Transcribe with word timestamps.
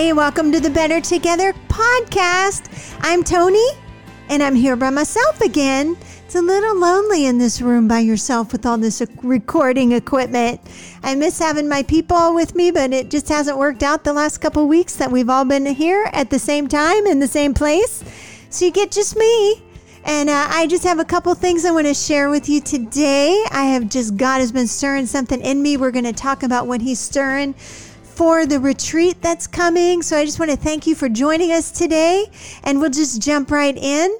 Hey, 0.00 0.14
welcome 0.14 0.50
to 0.52 0.60
the 0.60 0.70
Better 0.70 0.98
Together 0.98 1.52
podcast. 1.68 2.96
I'm 3.02 3.22
Tony, 3.22 3.68
and 4.30 4.42
I'm 4.42 4.54
here 4.54 4.74
by 4.74 4.88
myself 4.88 5.42
again. 5.42 5.94
It's 6.24 6.34
a 6.34 6.40
little 6.40 6.74
lonely 6.74 7.26
in 7.26 7.36
this 7.36 7.60
room 7.60 7.86
by 7.86 7.98
yourself 7.98 8.50
with 8.50 8.64
all 8.64 8.78
this 8.78 9.02
recording 9.22 9.92
equipment. 9.92 10.62
I 11.02 11.14
miss 11.16 11.38
having 11.38 11.68
my 11.68 11.82
people 11.82 12.34
with 12.34 12.54
me, 12.54 12.70
but 12.70 12.94
it 12.94 13.10
just 13.10 13.28
hasn't 13.28 13.58
worked 13.58 13.82
out 13.82 14.02
the 14.02 14.14
last 14.14 14.38
couple 14.38 14.66
weeks 14.66 14.96
that 14.96 15.12
we've 15.12 15.28
all 15.28 15.44
been 15.44 15.66
here 15.66 16.08
at 16.14 16.30
the 16.30 16.38
same 16.38 16.66
time 16.66 17.06
in 17.06 17.20
the 17.20 17.28
same 17.28 17.52
place. 17.52 18.02
So 18.48 18.64
you 18.64 18.70
get 18.70 18.90
just 18.90 19.16
me. 19.16 19.62
And 20.04 20.30
uh, 20.30 20.46
I 20.48 20.66
just 20.66 20.84
have 20.84 20.98
a 20.98 21.04
couple 21.04 21.34
things 21.34 21.66
I 21.66 21.72
want 21.72 21.86
to 21.86 21.92
share 21.92 22.30
with 22.30 22.48
you 22.48 22.62
today. 22.62 23.44
I 23.50 23.66
have 23.66 23.90
just, 23.90 24.16
God 24.16 24.38
has 24.38 24.50
been 24.50 24.66
stirring 24.66 25.04
something 25.04 25.42
in 25.42 25.62
me. 25.62 25.76
We're 25.76 25.90
going 25.90 26.06
to 26.06 26.14
talk 26.14 26.42
about 26.42 26.66
what 26.66 26.80
He's 26.80 26.98
stirring 26.98 27.54
for 28.20 28.44
the 28.44 28.60
retreat 28.60 29.22
that's 29.22 29.46
coming. 29.46 30.02
So 30.02 30.14
I 30.14 30.26
just 30.26 30.38
want 30.38 30.50
to 30.50 30.56
thank 30.58 30.86
you 30.86 30.94
for 30.94 31.08
joining 31.08 31.52
us 31.52 31.70
today. 31.70 32.26
And 32.62 32.78
we'll 32.78 32.90
just 32.90 33.22
jump 33.22 33.50
right 33.50 33.74
in. 33.74 34.14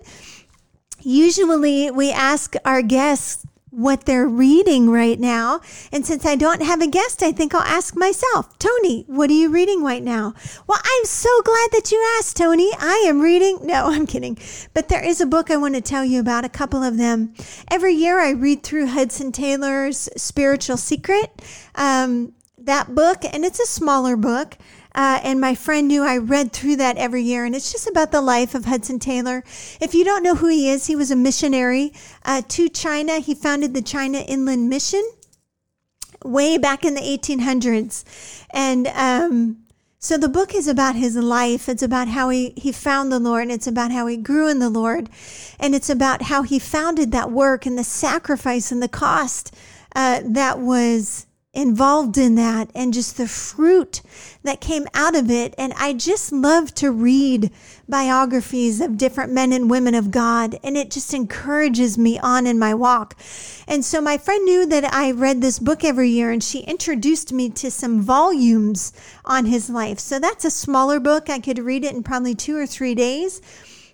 Usually 1.03 1.91
we 1.91 2.11
ask 2.11 2.55
our 2.65 2.81
guests 2.81 3.47
what 3.69 4.07
they're 4.07 4.27
reading 4.27 4.89
right 4.89 5.21
now. 5.21 5.61
And 5.93 6.07
since 6.07 6.25
I 6.25 6.35
don't 6.35 6.63
have 6.63 6.81
a 6.81 6.87
guest, 6.87 7.23
I 7.23 7.31
think 7.31 7.55
I'll 7.55 7.61
ask 7.61 7.95
myself, 7.95 8.59
Tony, 8.59 9.05
what 9.07 9.29
are 9.29 9.35
you 9.35 9.51
reading 9.51 9.85
right 9.85 10.03
now? 10.03 10.33
Well, 10.67 10.81
I'm 10.83 11.05
so 11.05 11.43
glad 11.43 11.69
that 11.73 11.93
you 11.93 12.03
asked, 12.19 12.39
Tony. 12.39 12.71
I 12.79 13.05
am 13.07 13.21
reading. 13.21 13.59
No, 13.63 13.85
I'm 13.89 14.07
kidding. 14.07 14.39
But 14.73 14.89
there 14.89 15.05
is 15.05 15.21
a 15.21 15.27
book 15.27 15.51
I 15.51 15.59
want 15.59 15.75
to 15.75 15.83
tell 15.83 16.07
you 16.07 16.21
about, 16.21 16.47
a 16.47 16.49
couple 16.49 16.83
of 16.83 16.97
them. 16.97 17.35
Every 17.71 17.93
year 17.93 18.19
I 18.19 18.31
read 18.31 18.63
through 18.63 18.87
Hudson 18.87 19.31
Taylor's 19.31 20.09
Spiritual 20.17 20.79
Secret, 20.79 21.43
um, 21.75 22.33
that 22.65 22.95
book, 22.95 23.25
and 23.25 23.45
it's 23.45 23.61
a 23.61 23.67
smaller 23.67 24.17
book. 24.17 24.57
Uh, 24.95 25.21
and 25.23 25.41
my 25.41 25.55
friend 25.55 25.87
knew 25.87 26.03
I 26.03 26.17
read 26.17 26.53
through 26.53 26.77
that 26.77 26.97
every 26.97 27.23
year. 27.23 27.45
And 27.45 27.55
it's 27.55 27.71
just 27.71 27.89
about 27.89 28.11
the 28.11 28.21
life 28.21 28.55
of 28.55 28.65
Hudson 28.65 28.99
Taylor. 28.99 29.45
If 29.81 29.95
you 29.95 30.05
don't 30.05 30.23
know 30.23 30.35
who 30.35 30.49
he 30.49 30.69
is, 30.69 30.87
he 30.87 30.97
was 30.97 31.11
a 31.11 31.17
missionary 31.17 31.93
uh, 32.25 32.43
to 32.49 32.69
China. 32.69 33.21
He 33.21 33.35
founded 33.35 33.75
the 33.75 33.83
China 33.83 34.19
Inland 34.19 34.69
Mission 34.69 35.09
way 36.25 36.59
back 36.59 36.85
in 36.85 36.95
the 36.95 37.01
1800s. 37.01 38.45
And 38.51 38.89
um, 38.89 39.59
so 39.99 40.19
the 40.19 40.29
book 40.29 40.55
is 40.55 40.67
about 40.67 40.97
his 40.97 41.17
life. 41.17 41.69
It's 41.69 41.83
about 41.83 42.09
how 42.09 42.29
he, 42.31 42.53
he 42.57 42.73
found 42.73 43.13
the 43.13 43.21
Lord. 43.21 43.43
And 43.43 43.53
it's 43.53 43.69
about 43.69 43.93
how 43.93 44.09
he 44.09 44.17
grew 44.17 44.49
in 44.49 44.59
the 44.59 44.71
Lord. 44.71 45.09
And 45.61 45.75
it's 45.75 45.91
about 45.91 46.23
how 46.23 46.43
he 46.43 46.59
founded 46.59 47.13
that 47.13 47.31
work 47.31 47.65
and 47.65 47.79
the 47.79 47.85
sacrifice 47.85 48.73
and 48.73 48.83
the 48.83 48.89
cost 48.89 49.55
uh, 49.95 50.21
that 50.25 50.59
was 50.59 51.27
involved 51.53 52.17
in 52.17 52.37
that 52.37 52.71
and 52.77 52.95
just 52.95 53.17
the 53.17 53.27
fruit 53.27 54.03
that 54.45 54.61
came 54.61 54.87
out 54.95 55.17
of 55.17 55.31
it. 55.31 55.55
And 55.59 55.73
I 55.77 55.93
just 55.93 56.31
love 56.33 56.73
to 56.75 56.93
read 56.93 57.51
biographies 57.89 58.81
of 58.81 58.97
different 58.97 59.33
men 59.33 59.53
and 59.53 59.69
women 59.69 59.95
of 59.95 60.11
God, 60.11 60.59
and 60.63 60.77
it 60.77 60.91
just 60.91 61.13
encourages 61.13 61.99
me 61.99 62.19
on 62.21 62.47
in 62.47 62.59
my 62.59 62.73
walk. 62.73 63.19
And 63.67 63.85
so 63.85 64.01
my 64.01 64.17
friend 64.17 64.45
knew 64.45 64.65
that 64.67 64.93
I 64.93 65.11
read 65.11 65.41
this 65.41 65.59
book 65.59 65.83
every 65.83 66.11
year, 66.11 66.31
and 66.31 66.43
she 66.43 66.61
introduced 66.61 67.33
me 67.33 67.51
to 67.51 67.71
some 67.71 68.01
volumes 68.01 68.93
on 69.25 69.47
his 69.47 69.69
life. 69.69 69.99
So 69.99 70.19
that's 70.21 70.45
a 70.45 70.51
smaller 70.51 71.01
book. 71.01 71.29
I 71.29 71.41
could 71.41 71.59
read 71.59 71.85
it 71.85 71.95
in 71.95 72.05
probably 72.05 72.35
two 72.35 72.57
or 72.57 72.67
three 72.67 72.95
days 72.95 73.41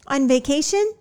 on 0.07 0.29
vacation 0.29 0.93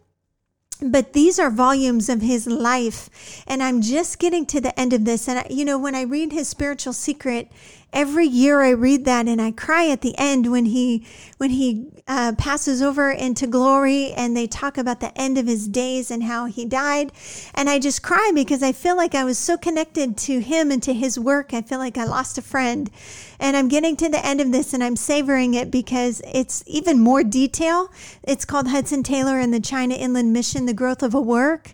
but 0.82 1.14
these 1.14 1.40
are 1.40 1.50
volumes 1.50 2.10
of 2.10 2.22
his 2.22 2.48
life 2.48 3.44
and 3.48 3.64
i'm 3.64 3.82
just 3.82 4.20
getting 4.20 4.46
to 4.46 4.60
the 4.60 4.78
end 4.80 4.94
of 4.94 5.06
this 5.06 5.28
and 5.28 5.40
I, 5.40 5.48
you 5.50 5.66
know 5.66 5.78
when 5.78 5.96
i 5.96 6.02
read 6.02 6.32
his 6.32 6.48
spiritual 6.48 6.94
secret 6.94 7.52
every 7.96 8.28
year 8.28 8.62
I 8.62 8.72
read 8.72 9.06
that 9.06 9.28
and 9.28 9.42
I 9.42 9.52
cry 9.52 9.90
at 9.90 10.02
the 10.02 10.14
end 10.18 10.52
when 10.52 10.66
he 10.66 11.08
when 11.38 11.52
he 11.52 11.88
uh, 12.08 12.34
passes 12.38 12.82
over 12.82 13.10
into 13.10 13.48
glory 13.48 14.12
and 14.12 14.36
they 14.36 14.46
talk 14.46 14.78
about 14.78 15.00
the 15.00 15.18
end 15.20 15.38
of 15.38 15.48
his 15.48 15.68
days 15.68 16.12
and 16.12 16.24
how 16.24 16.46
he 16.46 16.66
died. 16.66 17.12
And 17.56 17.70
I 17.70 17.80
just 17.80 18.04
cry 18.04 18.32
because 18.36 18.62
I 18.62 18.74
feel 18.74 18.96
like 18.96 19.16
I 19.16 19.24
was 19.24 19.40
so 19.40 19.58
connected 19.58 20.18
to 20.18 20.42
him 20.42 20.70
and 20.72 20.84
to 20.84 20.94
his 20.94 21.18
work. 21.18 21.54
I 21.54 21.62
feel 21.62 21.80
like 21.80 21.98
I 21.98 22.04
lost 22.04 22.38
a 22.38 22.44
friend. 22.44 22.92
And 23.40 23.58
I'm 23.58 23.70
getting 23.70 23.96
to 23.98 24.10
the 24.10 24.24
end 24.24 24.42
of 24.42 24.52
this 24.52 24.74
and 24.74 24.84
I'm 24.84 24.98
savoring 24.98 25.54
it 25.56 25.72
because 25.72 26.22
it's 26.32 26.64
even 26.68 27.00
more 27.00 27.24
detail. 27.24 27.92
It's 28.24 28.46
called 28.46 28.68
Hudson 28.68 29.02
Taylor 29.02 29.40
and 29.40 29.54
the 29.54 29.60
China 29.60 29.96
Inland 29.96 30.34
Mission 30.34 30.66
the 30.66 30.74
growth 30.74 31.02
of 31.02 31.14
a 31.14 31.22
work. 31.22 31.72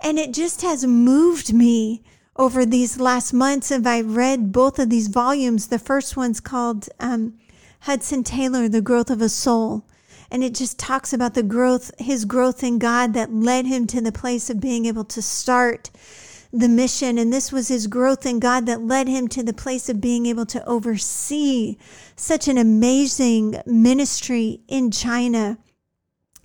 And 0.00 0.18
it 0.18 0.32
just 0.32 0.62
has 0.62 0.86
moved 0.86 1.52
me 1.52 2.02
over 2.36 2.64
these 2.64 2.98
last 2.98 3.32
months 3.32 3.68
have 3.68 3.86
I 3.86 4.00
read 4.00 4.52
both 4.52 4.78
of 4.78 4.90
these 4.90 5.08
volumes. 5.08 5.66
The 5.66 5.78
first 5.78 6.16
one's 6.16 6.40
called 6.40 6.88
um, 6.98 7.38
Hudson 7.80 8.24
Taylor, 8.24 8.68
The 8.68 8.80
Growth 8.80 9.10
of 9.10 9.20
a 9.20 9.28
Soul. 9.28 9.84
And 10.30 10.42
it 10.42 10.54
just 10.54 10.78
talks 10.78 11.12
about 11.12 11.34
the 11.34 11.42
growth, 11.42 11.90
his 11.98 12.24
growth 12.24 12.64
in 12.64 12.78
God 12.78 13.12
that 13.12 13.32
led 13.32 13.66
him 13.66 13.86
to 13.88 14.00
the 14.00 14.12
place 14.12 14.48
of 14.48 14.60
being 14.60 14.86
able 14.86 15.04
to 15.04 15.20
start 15.20 15.90
the 16.50 16.70
mission. 16.70 17.18
And 17.18 17.30
this 17.30 17.52
was 17.52 17.68
his 17.68 17.86
growth 17.86 18.24
in 18.24 18.40
God 18.40 18.64
that 18.64 18.80
led 18.80 19.08
him 19.08 19.28
to 19.28 19.42
the 19.42 19.52
place 19.52 19.90
of 19.90 20.00
being 20.00 20.24
able 20.24 20.46
to 20.46 20.64
oversee 20.64 21.76
such 22.16 22.48
an 22.48 22.56
amazing 22.56 23.60
ministry 23.66 24.62
in 24.68 24.90
China. 24.90 25.58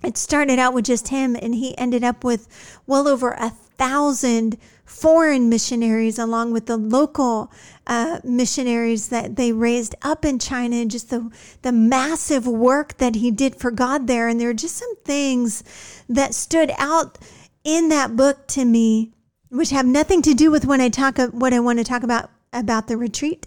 It 0.04 0.18
started 0.18 0.58
out 0.58 0.74
with 0.74 0.84
just 0.84 1.08
him, 1.08 1.34
and 1.34 1.54
he 1.54 1.76
ended 1.76 2.04
up 2.04 2.22
with 2.22 2.46
well 2.86 3.08
over 3.08 3.30
a 3.32 3.50
thousand 3.50 4.58
foreign 4.88 5.50
missionaries 5.50 6.18
along 6.18 6.50
with 6.50 6.66
the 6.66 6.76
local 6.76 7.52
uh, 7.86 8.20
missionaries 8.24 9.08
that 9.08 9.36
they 9.36 9.52
raised 9.52 9.94
up 10.02 10.24
in 10.24 10.38
China 10.38 10.76
and 10.76 10.90
just 10.90 11.10
the, 11.10 11.30
the 11.62 11.72
massive 11.72 12.46
work 12.46 12.96
that 12.96 13.16
he 13.16 13.30
did 13.30 13.54
for 13.54 13.70
God 13.70 14.06
there. 14.06 14.28
And 14.28 14.40
there 14.40 14.48
are 14.48 14.54
just 14.54 14.76
some 14.76 14.96
things 15.04 15.62
that 16.08 16.34
stood 16.34 16.72
out 16.78 17.18
in 17.64 17.90
that 17.90 18.16
book 18.16 18.46
to 18.48 18.64
me, 18.64 19.12
which 19.50 19.70
have 19.70 19.86
nothing 19.86 20.22
to 20.22 20.34
do 20.34 20.50
with 20.50 20.64
when 20.64 20.80
I 20.80 20.88
talk 20.88 21.18
what 21.32 21.52
I 21.52 21.60
want 21.60 21.78
to 21.78 21.84
talk 21.84 22.02
about 22.02 22.30
about 22.52 22.88
the 22.88 22.96
retreat. 22.96 23.46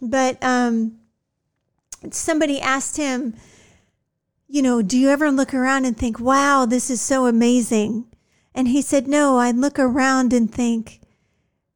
But 0.00 0.42
um, 0.42 0.98
somebody 2.10 2.60
asked 2.60 2.96
him, 2.96 3.34
you 4.48 4.62
know, 4.62 4.82
do 4.82 4.98
you 4.98 5.10
ever 5.10 5.30
look 5.30 5.54
around 5.54 5.84
and 5.84 5.96
think, 5.96 6.18
wow, 6.18 6.66
this 6.66 6.90
is 6.90 7.00
so 7.00 7.26
amazing? 7.26 8.11
And 8.54 8.68
he 8.68 8.82
said, 8.82 9.08
No, 9.08 9.38
I 9.38 9.50
look 9.50 9.78
around 9.78 10.32
and 10.32 10.52
think, 10.52 11.00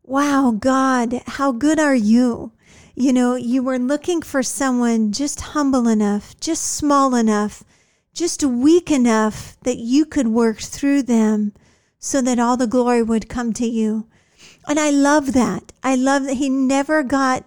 wow, 0.07 0.55
God, 0.59 1.21
how 1.27 1.53
good 1.53 1.79
are 1.79 1.95
you? 1.95 2.53
You 2.95 3.13
know, 3.13 3.35
you 3.35 3.63
were 3.63 3.79
looking 3.79 4.23
for 4.23 4.43
someone 4.43 5.13
just 5.13 5.41
humble 5.41 5.89
enough, 5.89 6.39
just 6.41 6.63
small 6.63 7.15
enough, 7.15 7.65
just 8.15 8.43
weak 8.43 8.91
enough 8.91 9.59
that 9.65 9.77
you 9.77 10.07
could 10.07 10.29
work 10.29 10.59
through 10.59 11.03
them 11.03 11.53
so 11.99 12.23
that 12.23 12.39
all 12.39 12.57
the 12.57 12.67
glory 12.67 13.03
would 13.03 13.29
come 13.29 13.53
to 13.55 13.67
you. 13.67 14.07
And 14.69 14.79
I 14.81 14.91
love 14.91 15.33
that. 15.35 15.73
I 15.83 15.95
love 15.95 16.25
that 16.25 16.35
he 16.35 16.49
never 16.49 17.03
got 17.03 17.45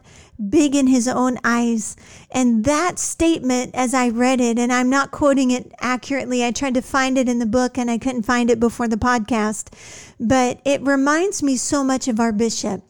big 0.47 0.75
in 0.75 0.88
his 0.88 1.07
own 1.07 1.38
eyes. 1.44 1.95
And 2.31 2.63
that 2.66 3.00
statement, 3.00 3.75
as 3.75 3.94
I 3.94 4.09
read 4.09 4.39
it, 4.39 4.57
and 4.57 4.72
I'm 4.72 4.89
not 4.89 5.11
quoting 5.11 5.51
it 5.51 5.72
accurately, 5.79 6.45
I 6.45 6.51
tried 6.51 6.75
to 6.75 6.81
find 6.81 7.17
it 7.17 7.27
in 7.27 7.39
the 7.39 7.45
book 7.45 7.77
and 7.77 7.91
I 7.91 7.97
couldn't 7.97 8.23
find 8.23 8.50
it 8.50 8.59
before 8.59 8.88
the 8.88 8.97
podcast, 8.97 9.73
but 10.19 10.61
it 10.63 10.81
reminds 10.81 11.44
me 11.44 11.57
so 11.57 11.83
much 11.83 12.07
of 12.07 12.19
our 12.19 12.31
bishop, 12.31 12.83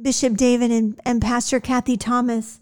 Bishop 0.00 0.36
David 0.36 0.70
and, 0.70 1.00
and 1.04 1.22
Pastor 1.22 1.60
Kathy 1.60 1.96
Thomas. 1.96 2.58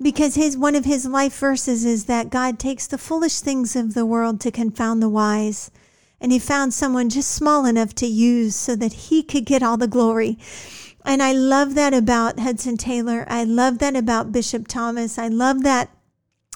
Because 0.00 0.34
his 0.34 0.58
one 0.58 0.74
of 0.74 0.84
his 0.84 1.06
life 1.06 1.38
verses 1.38 1.84
is 1.86 2.04
that 2.04 2.30
God 2.30 2.58
takes 2.58 2.86
the 2.86 2.98
foolish 2.98 3.40
things 3.40 3.74
of 3.74 3.94
the 3.94 4.04
world 4.04 4.40
to 4.42 4.50
confound 4.50 5.02
the 5.02 5.08
wise. 5.08 5.70
And 6.20 6.32
he 6.32 6.38
found 6.38 6.72
someone 6.72 7.08
just 7.08 7.30
small 7.30 7.64
enough 7.64 7.94
to 7.96 8.06
use 8.06 8.54
so 8.54 8.76
that 8.76 8.92
he 8.92 9.22
could 9.22 9.46
get 9.46 9.62
all 9.62 9.76
the 9.76 9.88
glory. 9.88 10.38
And 11.04 11.22
I 11.22 11.32
love 11.32 11.74
that 11.74 11.92
about 11.92 12.40
Hudson 12.40 12.76
Taylor. 12.76 13.26
I 13.28 13.44
love 13.44 13.78
that 13.78 13.94
about 13.94 14.32
Bishop 14.32 14.66
Thomas. 14.66 15.18
I 15.18 15.28
love 15.28 15.62
that 15.62 15.90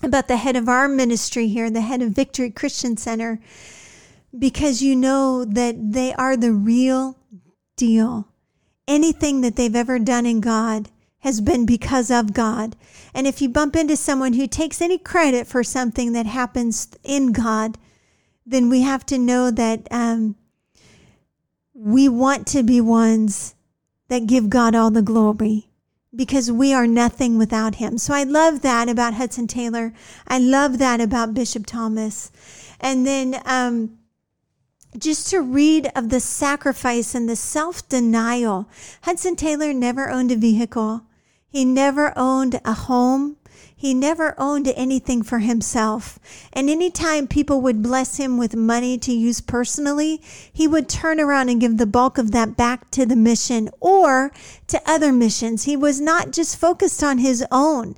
about 0.03 0.29
the 0.29 0.39
head 0.39 0.57
of 0.57 0.69
our 0.69 0.89
ministry 0.89 1.49
here, 1.49 1.71
the 1.71 1.83
head 1.83 2.01
of 2.01 2.13
Victory 2.13 2.51
Christian 2.51 2.97
Center, 2.97 3.41
because 4.37 4.81
you 4.81 4.97
know 4.97 5.45
that 5.45 5.93
they 5.93 6.15
are 6.15 6.37
the 6.37 6.53
real 6.53 7.19
deal. 7.77 8.29
Anything 8.87 9.43
that 9.43 9.57
they've 9.57 9.77
ever 9.77 9.99
done 9.99 10.25
in 10.25 10.41
God 10.41 10.89
has 11.21 11.41
been 11.41 11.67
because 11.67 12.11
of 12.11 12.33
God. 12.33 12.77
And 13.13 13.27
if 13.27 13.43
you 13.43 13.49
bump 13.49 13.77
into 13.77 13.97
someone 13.97 14.35
who 14.35 14.47
takes 14.47 14.81
any 14.81 14.99
credit 14.99 15.47
for 15.47 15.65
something 15.65 16.13
that 16.13 16.27
happens 16.27 16.89
in 17.03 17.33
God, 17.33 17.77
then 18.47 18.71
we 18.71 18.83
have 18.83 19.05
to 19.07 19.19
know 19.19 19.51
that 19.51 19.89
um, 19.91 20.37
we 21.75 22.09
want 22.09 22.47
to 22.49 22.63
be 22.63 22.81
ones 22.81 23.55
that 24.09 24.27
give 24.27 24.51
God 24.51 24.75
all 24.75 24.91
the 24.91 25.03
glory 25.03 25.69
because 26.15 26.51
we 26.51 26.73
are 26.73 26.87
nothing 26.87 27.39
without 27.39 27.77
him. 27.77 27.99
So 27.99 28.15
I 28.15 28.25
love 28.25 28.63
that 28.63 28.89
about 28.89 29.15
Hudson 29.15 29.47
Taylor. 29.47 29.93
I 30.27 30.39
love 30.39 30.79
that 30.79 31.01
about 31.01 31.35
Bishop 31.35 31.67
Thomas. 31.67 32.31
And 32.81 33.07
then, 33.07 33.41
um, 33.45 33.99
just 34.97 35.29
to 35.31 35.41
read 35.41 35.91
of 35.95 36.09
the 36.09 36.21
sacrifice 36.21 37.15
and 37.15 37.29
the 37.29 37.37
self 37.37 37.89
denial. 37.89 38.69
Hudson 39.03 39.37
Taylor 39.37 39.73
never 39.73 40.11
owned 40.11 40.33
a 40.33 40.37
vehicle. 40.37 41.03
He 41.49 41.65
never 41.65 42.13
owned 42.17 42.61
a 42.65 42.73
home. 42.73 43.37
He 43.81 43.95
never 43.95 44.35
owned 44.39 44.67
anything 44.75 45.23
for 45.23 45.39
himself. 45.39 46.19
And 46.53 46.69
anytime 46.69 47.29
people 47.29 47.61
would 47.61 47.81
bless 47.81 48.17
him 48.17 48.37
with 48.37 48.57
money 48.57 48.99
to 48.99 49.13
use 49.13 49.41
personally, 49.41 50.21
he 50.53 50.67
would 50.67 50.89
turn 50.89 51.21
around 51.21 51.49
and 51.49 51.61
give 51.61 51.77
the 51.77 51.87
bulk 51.87 52.19
of 52.19 52.33
that 52.33 52.57
back 52.57 52.91
to 52.91 53.07
the 53.07 53.15
mission 53.15 53.71
or 53.79 54.33
to 54.67 54.83
other 54.85 55.13
missions. 55.13 55.63
He 55.63 55.77
was 55.77 56.01
not 56.01 56.33
just 56.33 56.59
focused 56.59 57.05
on 57.05 57.19
his 57.19 57.45
own 57.53 57.95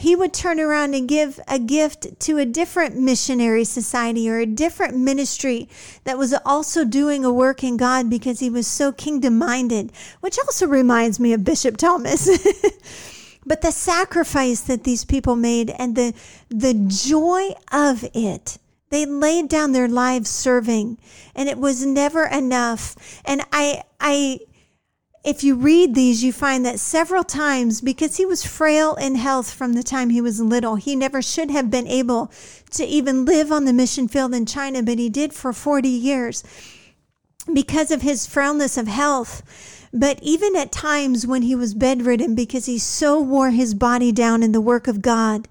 he 0.00 0.16
would 0.16 0.32
turn 0.32 0.58
around 0.58 0.94
and 0.94 1.06
give 1.06 1.38
a 1.46 1.58
gift 1.58 2.18
to 2.20 2.38
a 2.38 2.46
different 2.46 2.96
missionary 2.96 3.64
society 3.64 4.30
or 4.30 4.38
a 4.38 4.46
different 4.46 4.96
ministry 4.96 5.68
that 6.04 6.16
was 6.16 6.32
also 6.46 6.86
doing 6.86 7.22
a 7.22 7.30
work 7.30 7.62
in 7.62 7.76
God 7.76 8.08
because 8.08 8.40
he 8.40 8.48
was 8.48 8.66
so 8.66 8.92
kingdom 8.92 9.36
minded, 9.36 9.92
which 10.20 10.38
also 10.38 10.66
reminds 10.66 11.20
me 11.20 11.34
of 11.34 11.44
Bishop 11.44 11.76
Thomas. 11.76 12.30
but 13.44 13.62
the 13.62 13.72
sacrifice 13.72 14.60
that 14.62 14.84
these 14.84 15.04
people 15.04 15.36
made 15.36 15.70
and 15.70 15.96
the, 15.96 16.14
the 16.48 16.74
joy 16.74 17.50
of 17.72 18.04
it. 18.14 18.58
They 18.90 19.06
laid 19.06 19.48
down 19.48 19.72
their 19.72 19.88
lives 19.88 20.30
serving 20.30 20.98
and 21.34 21.48
it 21.48 21.58
was 21.58 21.86
never 21.86 22.26
enough. 22.26 23.20
And 23.24 23.42
I, 23.52 23.84
I, 24.00 24.40
if 25.24 25.44
you 25.44 25.54
read 25.54 25.94
these, 25.94 26.24
you 26.24 26.32
find 26.32 26.64
that 26.64 26.80
several 26.80 27.22
times, 27.22 27.80
because 27.80 28.16
he 28.16 28.26
was 28.26 28.44
frail 28.44 28.94
in 28.94 29.16
health 29.16 29.52
from 29.52 29.74
the 29.74 29.82
time 29.82 30.10
he 30.10 30.20
was 30.20 30.40
little, 30.40 30.76
he 30.76 30.96
never 30.96 31.20
should 31.20 31.50
have 31.50 31.70
been 31.70 31.86
able 31.86 32.32
to 32.70 32.84
even 32.84 33.24
live 33.24 33.52
on 33.52 33.64
the 33.64 33.72
mission 33.72 34.08
field 34.08 34.34
in 34.34 34.46
China, 34.46 34.82
but 34.82 34.98
he 34.98 35.10
did 35.10 35.32
for 35.32 35.52
40 35.52 35.88
years 35.88 36.42
because 37.52 37.90
of 37.90 38.02
his 38.02 38.26
frailness 38.26 38.76
of 38.76 38.88
health. 38.88 39.42
But 39.92 40.18
even 40.22 40.54
at 40.54 40.70
times 40.70 41.26
when 41.26 41.42
he 41.42 41.54
was 41.54 41.74
bedridden, 41.74 42.34
because 42.34 42.66
he 42.66 42.78
so 42.78 43.20
wore 43.20 43.50
his 43.50 43.74
body 43.74 44.12
down 44.12 44.42
in 44.42 44.52
the 44.52 44.60
work 44.60 44.86
of 44.86 45.02
God, 45.02 45.48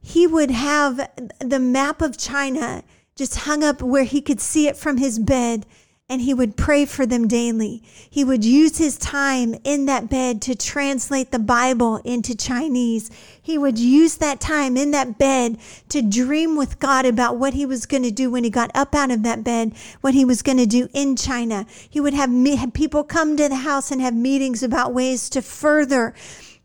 he 0.00 0.26
would 0.26 0.50
have 0.50 1.10
the 1.40 1.58
map 1.58 2.00
of 2.00 2.16
China 2.16 2.84
just 3.16 3.36
hung 3.36 3.64
up 3.64 3.82
where 3.82 4.04
he 4.04 4.20
could 4.20 4.40
see 4.40 4.68
it 4.68 4.76
from 4.76 4.98
his 4.98 5.18
bed 5.18 5.66
and 6.10 6.22
he 6.22 6.32
would 6.32 6.56
pray 6.56 6.86
for 6.86 7.04
them 7.04 7.28
daily. 7.28 7.82
He 8.08 8.24
would 8.24 8.42
use 8.42 8.78
his 8.78 8.96
time 8.96 9.54
in 9.62 9.84
that 9.86 10.08
bed 10.08 10.40
to 10.42 10.54
translate 10.54 11.30
the 11.30 11.38
Bible 11.38 11.96
into 11.98 12.34
Chinese. 12.34 13.10
He 13.42 13.58
would 13.58 13.78
use 13.78 14.16
that 14.16 14.40
time 14.40 14.78
in 14.78 14.90
that 14.92 15.18
bed 15.18 15.58
to 15.90 16.00
dream 16.00 16.56
with 16.56 16.78
God 16.78 17.04
about 17.04 17.36
what 17.36 17.52
he 17.52 17.66
was 17.66 17.84
going 17.84 18.04
to 18.04 18.10
do 18.10 18.30
when 18.30 18.42
he 18.42 18.48
got 18.48 18.70
up 18.74 18.94
out 18.94 19.10
of 19.10 19.22
that 19.24 19.44
bed, 19.44 19.74
what 20.00 20.14
he 20.14 20.24
was 20.24 20.40
going 20.40 20.56
to 20.56 20.66
do 20.66 20.88
in 20.94 21.14
China. 21.14 21.66
He 21.90 22.00
would 22.00 22.14
have, 22.14 22.30
me- 22.30 22.56
have 22.56 22.72
people 22.72 23.04
come 23.04 23.36
to 23.36 23.48
the 23.48 23.56
house 23.56 23.90
and 23.90 24.00
have 24.00 24.14
meetings 24.14 24.62
about 24.62 24.94
ways 24.94 25.28
to 25.30 25.42
further 25.42 26.14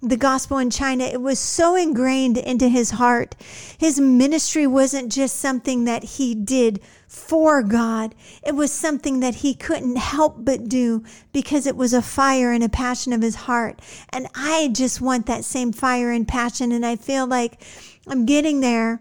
the 0.03 0.17
gospel 0.17 0.57
in 0.57 0.69
China. 0.69 1.05
It 1.05 1.21
was 1.21 1.39
so 1.39 1.75
ingrained 1.75 2.37
into 2.37 2.67
his 2.67 2.91
heart. 2.91 3.35
His 3.77 3.99
ministry 3.99 4.67
wasn't 4.67 5.11
just 5.11 5.37
something 5.37 5.85
that 5.85 6.03
he 6.03 6.35
did 6.35 6.81
for 7.07 7.63
God. 7.63 8.13
It 8.45 8.53
was 8.53 8.71
something 8.71 9.21
that 9.21 9.35
he 9.35 9.53
couldn't 9.53 9.95
help 9.95 10.35
but 10.39 10.67
do 10.67 11.03
because 11.31 11.65
it 11.65 11.77
was 11.77 11.93
a 11.93 12.01
fire 12.01 12.51
and 12.51 12.63
a 12.63 12.69
passion 12.69 13.13
of 13.13 13.21
his 13.21 13.35
heart. 13.35 13.79
And 14.09 14.27
I 14.35 14.69
just 14.73 14.99
want 14.99 15.25
that 15.27 15.45
same 15.45 15.71
fire 15.71 16.11
and 16.11 16.27
passion. 16.27 16.73
And 16.73 16.85
I 16.85 16.97
feel 16.97 17.25
like 17.25 17.63
I'm 18.05 18.25
getting 18.25 18.59
there 18.59 18.99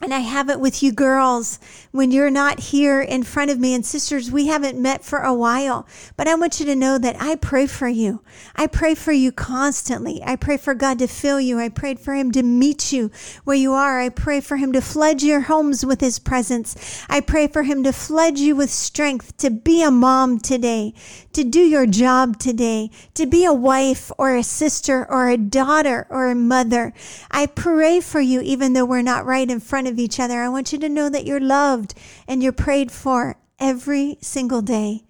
and 0.00 0.14
I 0.14 0.20
have 0.20 0.48
it 0.48 0.60
with 0.60 0.80
you 0.82 0.92
girls 0.92 1.58
when 1.90 2.12
you're 2.12 2.30
not 2.30 2.60
here 2.60 3.00
in 3.00 3.24
front 3.24 3.50
of 3.50 3.58
me. 3.58 3.74
And 3.74 3.84
sisters, 3.84 4.30
we 4.30 4.46
haven't 4.46 4.80
met 4.80 5.04
for 5.04 5.18
a 5.18 5.34
while, 5.34 5.88
but 6.16 6.28
I 6.28 6.36
want 6.36 6.60
you 6.60 6.66
to 6.66 6.76
know 6.76 6.98
that 6.98 7.16
I 7.20 7.34
pray 7.34 7.66
for 7.66 7.88
you. 7.88 8.22
I 8.54 8.68
pray 8.68 8.94
for 8.94 9.10
you 9.10 9.32
constantly. 9.32 10.22
I 10.24 10.36
pray 10.36 10.56
for 10.56 10.74
God 10.74 11.00
to 11.00 11.08
fill 11.08 11.40
you. 11.40 11.58
I 11.58 11.68
prayed 11.68 11.98
for 11.98 12.14
Him 12.14 12.30
to 12.32 12.44
meet 12.44 12.92
you 12.92 13.10
where 13.42 13.56
you 13.56 13.72
are. 13.72 14.00
I 14.00 14.08
pray 14.08 14.40
for 14.40 14.56
Him 14.56 14.72
to 14.72 14.80
flood 14.80 15.20
your 15.20 15.40
homes 15.40 15.84
with 15.84 16.00
His 16.00 16.20
presence. 16.20 17.04
I 17.08 17.20
pray 17.20 17.48
for 17.48 17.64
Him 17.64 17.82
to 17.82 17.92
flood 17.92 18.38
you 18.38 18.54
with 18.54 18.70
strength 18.70 19.36
to 19.38 19.50
be 19.50 19.82
a 19.82 19.90
mom 19.90 20.38
today, 20.38 20.94
to 21.32 21.42
do 21.42 21.60
your 21.60 21.86
job 21.86 22.38
today, 22.38 22.90
to 23.14 23.26
be 23.26 23.44
a 23.44 23.52
wife 23.52 24.12
or 24.16 24.36
a 24.36 24.44
sister 24.44 25.10
or 25.10 25.28
a 25.28 25.36
daughter 25.36 26.06
or 26.08 26.30
a 26.30 26.36
mother. 26.36 26.92
I 27.32 27.46
pray 27.46 27.98
for 27.98 28.20
you, 28.20 28.40
even 28.42 28.74
though 28.74 28.84
we're 28.84 29.02
not 29.02 29.26
right 29.26 29.50
in 29.50 29.58
front 29.58 29.87
of 29.88 29.98
each 29.98 30.20
other. 30.20 30.40
I 30.40 30.48
want 30.48 30.72
you 30.72 30.78
to 30.78 30.88
know 30.88 31.08
that 31.08 31.24
you're 31.24 31.40
loved 31.40 31.94
and 32.28 32.42
you're 32.42 32.52
prayed 32.52 32.92
for 32.92 33.36
every 33.58 34.18
single 34.20 34.62
day. 34.62 35.02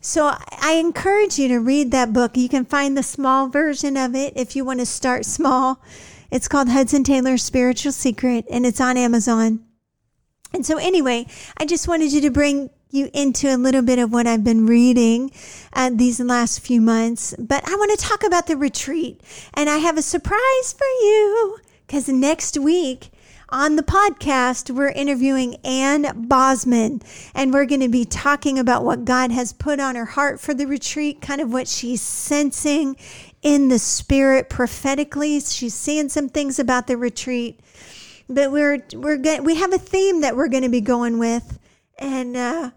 So 0.00 0.32
I 0.60 0.74
encourage 0.74 1.38
you 1.38 1.48
to 1.48 1.58
read 1.58 1.90
that 1.90 2.12
book. 2.12 2.36
You 2.36 2.48
can 2.48 2.64
find 2.64 2.96
the 2.96 3.02
small 3.02 3.48
version 3.48 3.96
of 3.96 4.14
it 4.14 4.32
if 4.36 4.54
you 4.54 4.64
want 4.64 4.80
to 4.80 4.86
start 4.86 5.24
small. 5.24 5.82
It's 6.30 6.48
called 6.48 6.68
Hudson 6.68 7.02
Taylor's 7.02 7.42
Spiritual 7.42 7.92
Secret 7.92 8.46
and 8.50 8.64
it's 8.64 8.80
on 8.80 8.96
Amazon. 8.96 9.64
And 10.52 10.64
so 10.64 10.78
anyway, 10.78 11.26
I 11.56 11.66
just 11.66 11.88
wanted 11.88 12.12
you 12.12 12.20
to 12.22 12.30
bring 12.30 12.70
you 12.90 13.10
into 13.12 13.52
a 13.52 13.58
little 13.58 13.82
bit 13.82 13.98
of 13.98 14.12
what 14.12 14.26
I've 14.26 14.44
been 14.44 14.66
reading 14.66 15.32
uh, 15.72 15.90
these 15.92 16.20
last 16.20 16.60
few 16.60 16.80
months. 16.80 17.34
But 17.38 17.68
I 17.68 17.74
want 17.74 17.98
to 17.98 18.06
talk 18.06 18.22
about 18.22 18.46
the 18.46 18.56
retreat. 18.56 19.20
And 19.54 19.68
I 19.68 19.78
have 19.78 19.98
a 19.98 20.02
surprise 20.02 20.72
for 20.72 20.86
you 21.02 21.58
because 21.86 22.08
next 22.08 22.58
week 22.58 23.10
on 23.48 23.76
the 23.76 23.82
podcast, 23.82 24.70
we're 24.70 24.88
interviewing 24.88 25.56
Ann 25.64 26.26
Bosman, 26.26 27.00
and 27.34 27.52
we're 27.52 27.64
going 27.64 27.80
to 27.80 27.88
be 27.88 28.04
talking 28.04 28.58
about 28.58 28.84
what 28.84 29.04
God 29.04 29.30
has 29.30 29.52
put 29.52 29.78
on 29.78 29.94
her 29.94 30.04
heart 30.04 30.40
for 30.40 30.52
the 30.52 30.66
retreat, 30.66 31.20
kind 31.20 31.40
of 31.40 31.52
what 31.52 31.68
she's 31.68 32.02
sensing 32.02 32.96
in 33.42 33.68
the 33.68 33.78
spirit 33.78 34.50
prophetically. 34.50 35.38
She's 35.40 35.74
seeing 35.74 36.08
some 36.08 36.28
things 36.28 36.58
about 36.58 36.88
the 36.88 36.96
retreat, 36.96 37.60
but 38.28 38.50
we're 38.50 38.82
we're 38.94 39.16
going 39.16 39.44
we 39.44 39.54
have 39.56 39.72
a 39.72 39.78
theme 39.78 40.22
that 40.22 40.36
we're 40.36 40.48
going 40.48 40.64
to 40.64 40.68
be 40.68 40.80
going 40.80 41.18
with, 41.18 41.60
and 41.98 42.36
uh, 42.36 42.70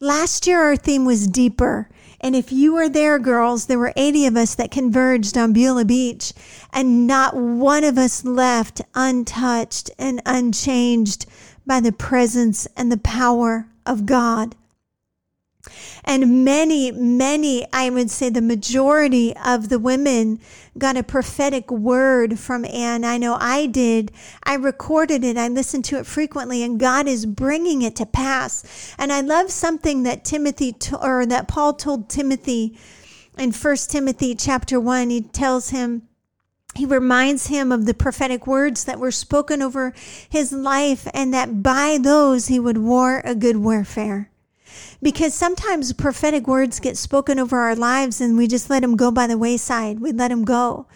last 0.00 0.46
year 0.46 0.62
our 0.62 0.76
theme 0.76 1.04
was 1.04 1.28
deeper. 1.28 1.90
And 2.24 2.34
if 2.34 2.50
you 2.50 2.72
were 2.72 2.88
there, 2.88 3.18
girls, 3.18 3.66
there 3.66 3.78
were 3.78 3.92
80 3.96 4.24
of 4.28 4.36
us 4.38 4.54
that 4.54 4.70
converged 4.70 5.36
on 5.36 5.52
Beulah 5.52 5.84
Beach, 5.84 6.32
and 6.72 7.06
not 7.06 7.36
one 7.36 7.84
of 7.84 7.98
us 7.98 8.24
left 8.24 8.80
untouched 8.94 9.90
and 9.98 10.22
unchanged 10.24 11.26
by 11.66 11.80
the 11.80 11.92
presence 11.92 12.66
and 12.78 12.90
the 12.90 12.96
power 12.96 13.68
of 13.84 14.06
God. 14.06 14.56
And 16.04 16.44
many, 16.44 16.90
many, 16.92 17.66
I 17.72 17.90
would 17.90 18.10
say 18.10 18.28
the 18.28 18.42
majority 18.42 19.34
of 19.36 19.68
the 19.68 19.78
women 19.78 20.40
got 20.76 20.96
a 20.96 21.02
prophetic 21.02 21.70
word 21.70 22.38
from 22.38 22.64
Anne. 22.64 23.04
I 23.04 23.18
know 23.18 23.36
I 23.40 23.66
did. 23.66 24.12
I 24.42 24.54
recorded 24.54 25.24
it. 25.24 25.36
I 25.36 25.48
listened 25.48 25.84
to 25.86 25.98
it 25.98 26.06
frequently 26.06 26.62
and 26.62 26.80
God 26.80 27.06
is 27.06 27.26
bringing 27.26 27.82
it 27.82 27.96
to 27.96 28.06
pass. 28.06 28.94
And 28.98 29.12
I 29.12 29.20
love 29.20 29.50
something 29.50 30.02
that 30.02 30.24
Timothy, 30.24 30.76
or 31.00 31.26
that 31.26 31.48
Paul 31.48 31.74
told 31.74 32.08
Timothy 32.08 32.78
in 33.38 33.52
First 33.52 33.90
Timothy 33.90 34.34
chapter 34.34 34.78
one. 34.78 35.10
He 35.10 35.22
tells 35.22 35.70
him, 35.70 36.08
he 36.74 36.86
reminds 36.86 37.46
him 37.46 37.70
of 37.70 37.86
the 37.86 37.94
prophetic 37.94 38.46
words 38.46 38.84
that 38.84 38.98
were 38.98 39.12
spoken 39.12 39.62
over 39.62 39.94
his 40.28 40.52
life 40.52 41.06
and 41.14 41.32
that 41.32 41.62
by 41.62 41.98
those 42.00 42.48
he 42.48 42.58
would 42.58 42.78
war 42.78 43.22
a 43.24 43.34
good 43.34 43.58
warfare 43.58 44.30
because 45.02 45.34
sometimes 45.34 45.92
prophetic 45.92 46.46
words 46.46 46.80
get 46.80 46.96
spoken 46.96 47.38
over 47.38 47.58
our 47.58 47.76
lives 47.76 48.20
and 48.20 48.36
we 48.36 48.46
just 48.46 48.70
let 48.70 48.80
them 48.80 48.96
go 48.96 49.10
by 49.10 49.26
the 49.26 49.38
wayside. 49.38 50.00
We 50.00 50.12
let 50.12 50.28
them 50.28 50.44
go. 50.44 50.86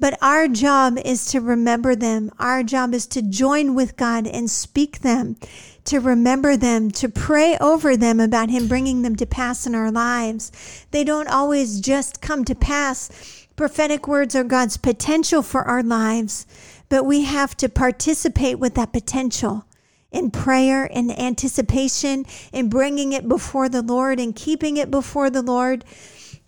But 0.00 0.18
our 0.20 0.48
job 0.48 0.98
is 1.04 1.26
to 1.26 1.40
remember 1.40 1.94
them. 1.94 2.32
Our 2.38 2.62
job 2.64 2.92
is 2.92 3.06
to 3.08 3.22
join 3.22 3.74
with 3.74 3.96
God 3.96 4.26
and 4.26 4.50
speak 4.50 5.00
them, 5.00 5.36
to 5.84 6.00
remember 6.00 6.56
them, 6.56 6.90
to 6.90 7.08
pray 7.08 7.56
over 7.58 7.96
them 7.96 8.18
about 8.18 8.50
Him 8.50 8.66
bringing 8.66 9.02
them 9.02 9.14
to 9.16 9.26
pass 9.26 9.64
in 9.66 9.76
our 9.76 9.92
lives. 9.92 10.50
They 10.90 11.04
don't 11.04 11.28
always 11.28 11.80
just 11.80 12.20
come 12.20 12.44
to 12.46 12.54
pass. 12.54 13.46
Prophetic 13.54 14.08
words 14.08 14.34
are 14.34 14.42
God's 14.42 14.76
potential 14.76 15.40
for 15.40 15.62
our 15.62 15.84
lives, 15.84 16.46
but 16.88 17.04
we 17.04 17.22
have 17.22 17.56
to 17.58 17.68
participate 17.68 18.58
with 18.58 18.74
that 18.74 18.92
potential 18.92 19.66
in 20.12 20.30
prayer 20.30 20.84
in 20.84 21.10
anticipation 21.10 22.24
in 22.52 22.68
bringing 22.68 23.12
it 23.12 23.28
before 23.28 23.68
the 23.68 23.82
Lord 23.82 24.20
and 24.20 24.36
keeping 24.36 24.76
it 24.76 24.90
before 24.90 25.30
the 25.30 25.42
Lord. 25.42 25.84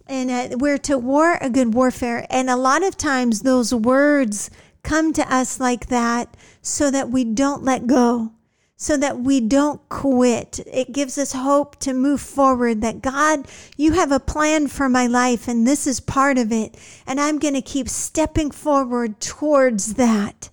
And 0.06 0.30
uh, 0.30 0.56
we're 0.59 0.78
to 0.78 0.99
war 0.99 1.38
a 1.40 1.49
good 1.49 1.75
warfare. 1.75 2.26
And 2.28 2.50
a 2.50 2.56
lot 2.56 2.83
of 2.83 2.97
times 2.97 3.40
those 3.40 3.75
words 3.75 4.50
come 4.83 5.12
to 5.14 5.35
us 5.35 5.59
like 5.59 5.87
that 5.87 6.37
so 6.61 6.90
that 6.90 7.09
we 7.09 7.25
don't 7.25 7.64
let 7.64 7.87
go, 7.87 8.33
so 8.76 8.99
that 8.99 9.21
we 9.21 9.40
don't 9.40 9.80
quit. 9.88 10.61
It 10.71 10.92
gives 10.92 11.16
us 11.16 11.33
hope 11.33 11.76
to 11.80 11.94
move 11.94 12.21
forward 12.21 12.83
that 12.83 13.00
God, 13.00 13.49
you 13.78 13.92
have 13.92 14.12
a 14.12 14.21
plan 14.21 14.68
for 14.68 14.90
my 14.90 15.06
life 15.06 15.49
and 15.49 15.66
this 15.66 15.87
is 15.87 16.00
part 16.00 16.37
of 16.37 16.52
it. 16.52 16.76
And 17.06 17.18
I'm 17.18 17.38
going 17.38 17.54
to 17.54 17.62
keep 17.62 17.88
stepping 17.88 18.50
forward 18.50 19.21
towards 19.21 19.94
that. 19.94 20.50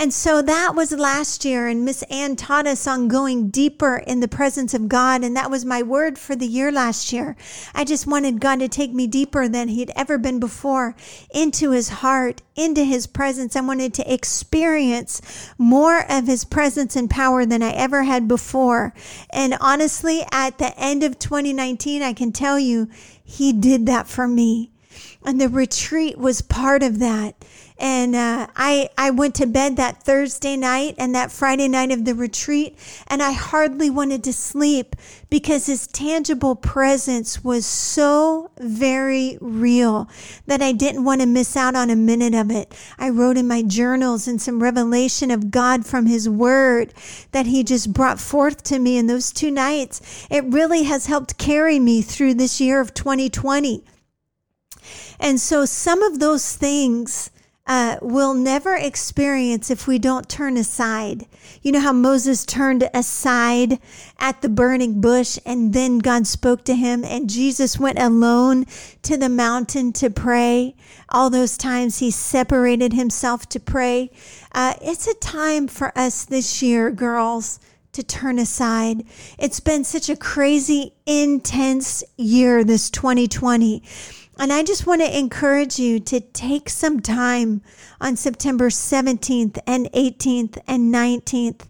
And 0.00 0.14
so 0.14 0.40
that 0.42 0.76
was 0.76 0.92
last 0.92 1.44
year, 1.44 1.66
and 1.66 1.84
Miss 1.84 2.04
Ann 2.04 2.36
taught 2.36 2.68
us 2.68 2.86
on 2.86 3.08
going 3.08 3.50
deeper 3.50 3.96
in 3.96 4.20
the 4.20 4.28
presence 4.28 4.72
of 4.72 4.88
God, 4.88 5.24
and 5.24 5.34
that 5.34 5.50
was 5.50 5.64
my 5.64 5.82
word 5.82 6.20
for 6.20 6.36
the 6.36 6.46
year 6.46 6.70
last 6.70 7.12
year. 7.12 7.34
I 7.74 7.84
just 7.84 8.06
wanted 8.06 8.40
God 8.40 8.60
to 8.60 8.68
take 8.68 8.92
me 8.92 9.08
deeper 9.08 9.48
than 9.48 9.66
He'd 9.66 9.90
ever 9.96 10.16
been 10.16 10.38
before 10.38 10.94
into 11.34 11.72
His 11.72 11.88
heart, 11.88 12.42
into 12.54 12.84
His 12.84 13.08
presence. 13.08 13.56
I 13.56 13.60
wanted 13.60 13.92
to 13.94 14.14
experience 14.14 15.50
more 15.58 16.04
of 16.08 16.28
His 16.28 16.44
presence 16.44 16.94
and 16.94 17.10
power 17.10 17.44
than 17.44 17.60
I 17.60 17.72
ever 17.72 18.04
had 18.04 18.28
before. 18.28 18.94
And 19.30 19.56
honestly, 19.60 20.24
at 20.30 20.58
the 20.58 20.78
end 20.78 21.02
of 21.02 21.18
2019, 21.18 22.02
I 22.02 22.12
can 22.12 22.30
tell 22.30 22.60
you, 22.60 22.88
He 23.24 23.52
did 23.52 23.86
that 23.86 24.06
for 24.06 24.28
me. 24.28 24.70
And 25.24 25.40
the 25.40 25.48
retreat 25.48 26.18
was 26.18 26.40
part 26.40 26.84
of 26.84 27.00
that. 27.00 27.34
And 27.78 28.16
uh, 28.16 28.48
I 28.56 28.90
I 28.98 29.10
went 29.10 29.36
to 29.36 29.46
bed 29.46 29.76
that 29.76 30.02
Thursday 30.02 30.56
night 30.56 30.96
and 30.98 31.14
that 31.14 31.30
Friday 31.30 31.68
night 31.68 31.92
of 31.92 32.04
the 32.04 32.14
retreat, 32.14 32.76
and 33.06 33.22
I 33.22 33.32
hardly 33.32 33.88
wanted 33.88 34.24
to 34.24 34.32
sleep 34.32 34.96
because 35.30 35.66
his 35.66 35.86
tangible 35.86 36.56
presence 36.56 37.44
was 37.44 37.66
so 37.66 38.50
very 38.58 39.38
real 39.40 40.08
that 40.46 40.60
I 40.60 40.72
didn't 40.72 41.04
want 41.04 41.20
to 41.20 41.26
miss 41.26 41.56
out 41.56 41.76
on 41.76 41.88
a 41.88 41.96
minute 41.96 42.34
of 42.34 42.50
it. 42.50 42.74
I 42.98 43.10
wrote 43.10 43.36
in 43.36 43.46
my 43.46 43.62
journals 43.62 44.26
and 44.26 44.42
some 44.42 44.62
revelation 44.62 45.30
of 45.30 45.52
God 45.52 45.86
from 45.86 46.06
his 46.06 46.28
word 46.28 46.94
that 47.30 47.46
he 47.46 47.62
just 47.62 47.92
brought 47.92 48.18
forth 48.18 48.64
to 48.64 48.78
me 48.78 48.96
in 48.96 49.06
those 49.06 49.32
two 49.32 49.50
nights. 49.50 50.26
It 50.30 50.44
really 50.44 50.84
has 50.84 51.06
helped 51.06 51.38
carry 51.38 51.78
me 51.78 52.02
through 52.02 52.34
this 52.34 52.60
year 52.60 52.80
of 52.80 52.94
2020. 52.94 53.84
And 55.20 55.40
so 55.40 55.64
some 55.64 56.02
of 56.02 56.18
those 56.18 56.54
things 56.54 57.30
uh, 57.68 57.98
we'll 58.00 58.32
never 58.32 58.74
experience 58.74 59.70
if 59.70 59.86
we 59.86 59.98
don't 59.98 60.26
turn 60.26 60.56
aside. 60.56 61.26
You 61.60 61.70
know 61.72 61.80
how 61.80 61.92
Moses 61.92 62.46
turned 62.46 62.88
aside 62.94 63.78
at 64.18 64.40
the 64.40 64.48
burning 64.48 65.02
bush 65.02 65.38
and 65.44 65.74
then 65.74 65.98
God 65.98 66.26
spoke 66.26 66.64
to 66.64 66.74
him 66.74 67.04
and 67.04 67.28
Jesus 67.28 67.78
went 67.78 67.98
alone 67.98 68.64
to 69.02 69.18
the 69.18 69.28
mountain 69.28 69.92
to 69.94 70.08
pray. 70.08 70.74
All 71.10 71.28
those 71.28 71.58
times 71.58 71.98
he 71.98 72.10
separated 72.10 72.94
himself 72.94 73.46
to 73.50 73.60
pray. 73.60 74.10
Uh, 74.52 74.72
it's 74.80 75.06
a 75.06 75.14
time 75.14 75.68
for 75.68 75.96
us 75.96 76.24
this 76.24 76.62
year, 76.62 76.90
girls 76.90 77.60
to 77.92 78.02
turn 78.02 78.38
aside. 78.38 79.02
It's 79.38 79.60
been 79.60 79.84
such 79.84 80.08
a 80.08 80.16
crazy, 80.16 80.94
intense 81.04 82.02
year, 82.16 82.64
this 82.64 82.90
2020. 82.90 83.82
And 84.38 84.52
I 84.52 84.62
just 84.62 84.86
want 84.86 85.00
to 85.00 85.18
encourage 85.18 85.80
you 85.80 85.98
to 85.98 86.20
take 86.20 86.70
some 86.70 87.00
time 87.00 87.60
on 88.00 88.14
September 88.14 88.70
17th 88.70 89.58
and 89.66 89.90
18th 89.92 90.58
and 90.68 90.94
19th 90.94 91.62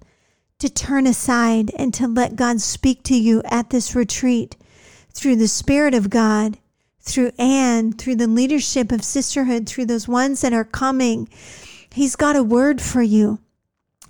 to 0.59 0.69
turn 0.69 1.07
aside 1.07 1.71
and 1.77 1.95
to 1.95 2.07
let 2.07 2.37
God 2.37 2.61
speak 2.61 3.03
to 3.05 3.17
you 3.17 3.41
at 3.47 3.71
this 3.71 3.95
retreat 3.95 4.57
through 5.15 5.37
the 5.37 5.49
Spirit 5.49 5.95
of 5.95 6.11
God, 6.11 6.59
through 7.01 7.33
Anne, 7.39 7.93
through 7.93 8.17
the 8.17 8.27
leadership 8.27 8.93
of 8.93 9.03
sisterhood, 9.03 9.67
through 9.67 9.87
those 9.87 10.07
ones 10.07 10.43
that 10.43 10.53
are 10.53 10.65
coming. 10.65 11.27
He's 11.95 12.17
got 12.17 12.37
a 12.37 12.43
word 12.43 12.83
for 12.83 13.01
you. 13.01 13.39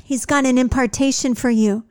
He's 0.02 0.26
got 0.26 0.46
an 0.46 0.58
impartation 0.58 1.36
for 1.36 1.50
you. 1.50 1.84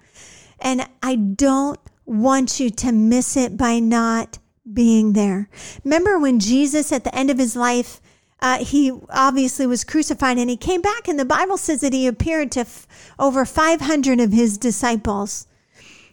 And 0.59 0.85
I 1.01 1.15
don't 1.15 1.79
want 2.05 2.59
you 2.59 2.69
to 2.71 2.91
miss 2.91 3.37
it 3.37 3.55
by 3.55 3.79
not 3.79 4.39
being 4.73 5.13
there. 5.13 5.49
Remember 5.83 6.19
when 6.19 6.39
Jesus, 6.39 6.91
at 6.91 7.03
the 7.03 7.15
end 7.15 7.29
of 7.29 7.37
his 7.37 7.55
life, 7.55 8.01
uh, 8.39 8.63
he 8.63 8.91
obviously 9.09 9.65
was 9.65 9.83
crucified 9.83 10.37
and 10.37 10.49
he 10.49 10.57
came 10.57 10.81
back, 10.81 11.07
and 11.07 11.19
the 11.19 11.25
Bible 11.25 11.57
says 11.57 11.81
that 11.81 11.93
he 11.93 12.05
appeared 12.07 12.51
to 12.51 12.61
f- 12.61 12.87
over 13.17 13.45
500 13.45 14.19
of 14.19 14.31
his 14.31 14.57
disciples. 14.57 15.47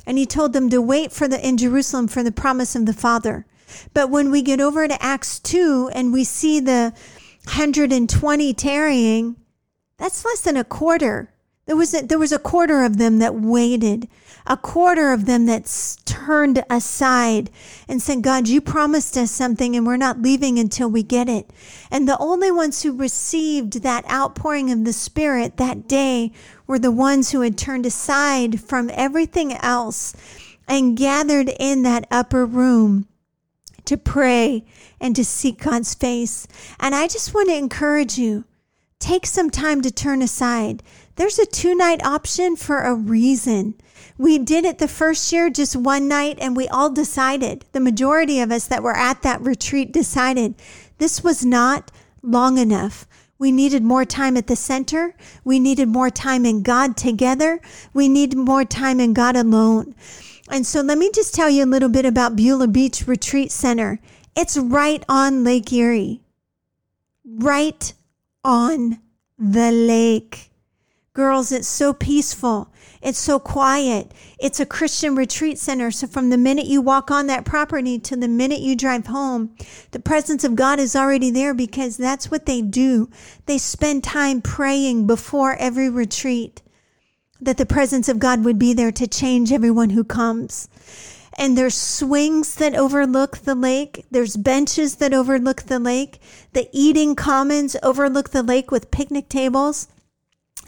And 0.07 0.19
he 0.19 0.27
told 0.27 0.53
them 0.53 0.71
to 0.71 0.81
wait 0.81 1.13
for 1.13 1.29
the 1.29 1.47
in 1.47 1.57
Jerusalem 1.57 2.09
for 2.09 2.23
the 2.23 2.33
promise 2.33 2.75
of 2.75 2.87
the 2.87 2.93
Father. 2.93 3.47
But 3.93 4.11
when 4.11 4.31
we 4.31 4.43
get 4.43 4.61
over 4.61 4.87
to 4.87 5.03
Acts 5.03 5.39
2 5.41 5.91
and 5.95 6.13
we 6.13 6.25
see 6.25 6.61
the 6.61 6.93
120 7.45 8.55
tarrying, 8.55 9.37
that's 9.99 10.25
less 10.25 10.41
than 10.41 10.57
a 10.57 10.65
quarter. 10.65 11.34
There 11.67 11.77
was 11.77 11.95
a, 11.95 12.03
there 12.03 12.19
was 12.19 12.33
a 12.33 12.39
quarter 12.39 12.85
of 12.85 12.99
them 12.99 13.19
that 13.19 13.35
waited 13.35 14.09
a 14.47 14.57
quarter 14.57 15.13
of 15.13 15.25
them 15.25 15.47
that 15.47 15.99
turned 16.05 16.63
aside 16.69 17.51
and 17.89 18.03
said, 18.03 18.23
God, 18.23 18.47
you 18.47 18.61
promised 18.61 19.17
us 19.17 19.31
something 19.31 19.75
and 19.75 19.87
we're 19.87 19.97
not 19.97 20.21
leaving 20.21 20.59
until 20.59 20.89
we 20.89 21.03
get 21.03 21.29
it. 21.29 21.51
And 21.91 22.07
the 22.07 22.19
only 22.19 22.51
ones 22.51 22.83
who 22.83 22.93
received 22.93 23.83
that 23.83 24.11
outpouring 24.11 24.71
of 24.71 24.85
the 24.85 24.93
Spirit 24.93 25.57
that 25.57 25.89
day 25.89 26.33
were 26.67 26.79
the 26.79 26.91
ones 26.91 27.31
who 27.31 27.41
had 27.41 27.57
turned 27.57 27.87
aside 27.87 28.61
from 28.61 28.91
everything 28.93 29.55
else 29.55 30.15
and 30.69 30.97
gathered 30.97 31.51
in 31.59 31.83
that 31.85 32.07
upper 32.11 32.45
room 32.45 33.09
to 33.87 33.97
pray 33.97 34.65
and 35.01 35.17
to 35.17 35.25
seek 35.25 35.63
God's 35.63 35.95
face. 35.95 36.47
And 36.81 36.95
I 36.95 37.07
just 37.07 37.35
want 37.35 37.49
to 37.49 37.57
encourage 37.57 38.19
you 38.19 38.45
take 38.99 39.27
some 39.27 39.51
time 39.51 39.83
to 39.83 39.91
turn 39.91 40.23
aside. 40.23 40.83
There's 41.17 41.39
a 41.39 41.47
two 41.47 41.75
night 41.75 42.05
option 42.05 42.57
for 42.57 42.81
a 42.81 42.95
reason. 42.95 43.75
We 44.19 44.39
did 44.39 44.65
it 44.65 44.79
the 44.79 44.89
first 44.89 45.33
year 45.33 45.51
just 45.51 45.77
one 45.77 46.09
night 46.09 46.39
and 46.41 46.57
we 46.57 46.69
all 46.69 46.91
decided, 46.91 47.65
the 47.73 47.81
majority 47.81 48.41
of 48.41 48.51
us 48.51 48.67
that 48.67 48.83
were 48.83 48.97
at 48.97 49.23
that 49.23 49.41
retreat 49.41 49.93
decided 49.93 50.55
this 50.99 51.23
was 51.23 51.45
not 51.45 51.91
long 52.23 52.59
enough. 52.59 53.07
We 53.39 53.53
needed 53.53 53.83
more 53.83 54.05
time 54.05 54.37
at 54.37 54.47
the 54.47 54.57
center. 54.57 55.15
We 55.45 55.59
needed 55.59 55.89
more 55.89 56.11
time 56.11 56.47
in 56.47 56.63
God 56.63 56.97
together. 56.97 57.61
We 57.93 58.09
need 58.09 58.37
more 58.37 58.65
time 58.65 59.01
in 59.01 59.13
God 59.13 59.37
alone. 59.37 59.95
And 60.51 60.67
so 60.67 60.81
let 60.81 60.99
me 60.99 61.11
just 61.13 61.35
tell 61.35 61.51
you 61.51 61.65
a 61.65 61.67
little 61.67 61.89
bit 61.89 62.05
about 62.05 62.37
Beulah 62.37 62.69
Beach 62.69 63.07
Retreat 63.07 63.51
Center. 63.51 63.99
It's 64.37 64.57
right 64.57 65.05
on 65.09 65.45
Lake 65.45 65.73
Erie, 65.73 66.23
right 67.25 67.93
on 68.45 69.01
the 69.39 69.73
lake. 69.73 70.51
Girls, 71.15 71.53
it's 71.53 71.69
so 71.69 71.93
peaceful. 71.93 72.73
It's 73.01 73.21
so 73.21 73.39
quiet. 73.39 74.11
It's 74.41 74.59
a 74.59 74.67
Christian 74.67 75.15
retreat 75.15 75.59
center. 75.61 75.93
So 75.93 76.09
from 76.09 76.31
the 76.31 76.37
minute 76.37 76.67
you 76.67 76.81
walk 76.83 77.09
on 77.09 77.29
that 77.29 77.45
property 77.45 78.01
to 78.01 78.17
the 78.17 78.27
minute 78.27 78.59
you 78.59 78.75
drive 78.75 79.07
home, 79.07 79.55
the 79.93 80.01
presence 80.01 80.43
of 80.43 80.57
God 80.57 80.81
is 80.81 80.97
already 80.97 81.31
there 81.31 81.55
because 81.55 81.97
that's 81.97 82.33
what 82.33 82.47
they 82.47 82.63
do. 82.63 83.09
They 83.47 83.59
spend 83.59 84.03
time 84.03 84.43
praying 84.43 85.07
before 85.07 85.55
every 85.55 85.89
retreat 85.89 86.63
that 87.41 87.59
the 87.59 87.67
presence 87.67 88.09
of 88.09 88.19
God 88.19 88.45
would 88.45 88.59
be 88.59 88.73
there 88.73 88.91
to 88.91 89.07
change 89.07 89.53
everyone 89.53 89.91
who 89.91 90.03
comes. 90.03 90.69
And 91.39 91.57
there's 91.57 91.77
swings 91.77 92.57
that 92.57 92.75
overlook 92.75 93.39
the 93.39 93.55
lake. 93.55 94.05
There's 94.11 94.37
benches 94.37 94.97
that 94.97 95.15
overlook 95.15 95.63
the 95.63 95.79
lake. 95.79 96.21
The 96.55 96.69
eating 96.73 97.15
commons 97.15 97.77
overlook 97.85 98.31
the 98.31 98.43
lake 98.43 98.73
with 98.73 98.91
picnic 98.91 99.29
tables. 99.29 99.87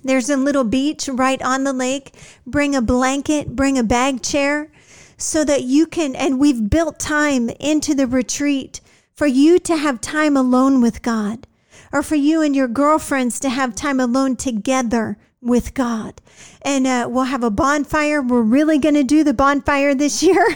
There's 0.03 0.31
a 0.31 0.37
little 0.37 0.65
beach 0.65 1.09
right 1.09 1.41
on 1.43 1.65
the 1.65 1.73
lake. 1.73 2.13
Bring 2.47 2.75
a 2.75 2.83
blanket, 2.83 3.57
bring 3.57 3.79
a 3.79 3.83
bag 3.85 4.23
chair 4.23 4.71
so 5.17 5.45
that 5.45 5.63
you 5.63 5.87
can, 5.87 6.15
and 6.15 6.39
we've 6.39 6.69
built 6.69 6.99
time 6.99 7.49
into 7.61 7.95
the 7.95 8.07
retreat 8.07 8.81
for 9.15 9.27
you 9.27 9.59
to 9.61 9.77
have 9.77 10.01
time 10.01 10.37
alone 10.37 10.81
with 10.81 11.03
God 11.03 11.47
or 11.93 12.03
for 12.03 12.17
you 12.17 12.43
and 12.43 12.55
your 12.55 12.69
girlfriends 12.69 13.41
to 13.41 13.49
have 13.49 13.75
time 13.75 13.99
alone 13.99 14.37
together 14.37 15.17
with 15.41 15.75
God. 15.75 16.21
And 16.63 16.87
uh, 16.87 17.09
we'll 17.11 17.25
have 17.25 17.45
a 17.45 17.51
bonfire. 17.51 18.21
We're 18.21 18.43
really 18.43 18.79
going 18.79 18.95
to 18.97 19.05
do 19.05 19.25
the 19.25 19.35
bonfire 19.35 19.95
this 19.95 20.23
year. 20.23 20.47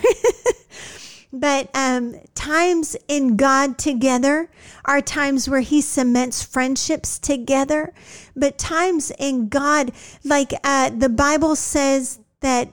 But 1.32 1.70
um, 1.74 2.16
times 2.34 2.96
in 3.06 3.36
God 3.36 3.78
together 3.78 4.50
are 4.84 5.00
times 5.00 5.48
where 5.48 5.60
He 5.60 5.80
cements 5.80 6.42
friendships 6.42 7.18
together. 7.18 7.92
But 8.34 8.58
times 8.58 9.12
in 9.18 9.48
God, 9.48 9.92
like 10.24 10.52
uh, 10.64 10.90
the 10.90 11.08
Bible 11.08 11.54
says 11.54 12.18
that 12.40 12.72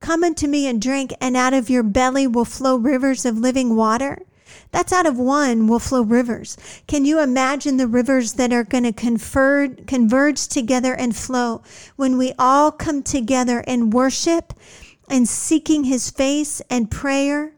come 0.00 0.22
unto 0.22 0.46
me 0.46 0.66
and 0.68 0.80
drink, 0.80 1.12
and 1.20 1.36
out 1.36 1.54
of 1.54 1.68
your 1.68 1.82
belly 1.82 2.26
will 2.26 2.44
flow 2.44 2.76
rivers 2.76 3.24
of 3.24 3.36
living 3.36 3.74
water. 3.74 4.22
That's 4.70 4.92
out 4.92 5.06
of 5.06 5.18
one 5.18 5.66
will 5.66 5.78
flow 5.78 6.02
rivers. 6.02 6.56
Can 6.86 7.04
you 7.04 7.20
imagine 7.20 7.76
the 7.76 7.86
rivers 7.86 8.34
that 8.34 8.52
are 8.52 8.64
going 8.64 8.84
to 8.84 8.92
converge, 8.92 9.86
converge 9.86 10.46
together 10.46 10.94
and 10.94 11.16
flow 11.16 11.62
when 11.96 12.18
we 12.18 12.32
all 12.38 12.70
come 12.70 13.02
together 13.02 13.64
and 13.66 13.92
worship 13.92 14.52
and 15.08 15.28
seeking 15.28 15.84
his 15.84 16.10
face 16.10 16.60
and 16.70 16.90
prayer, 16.90 17.52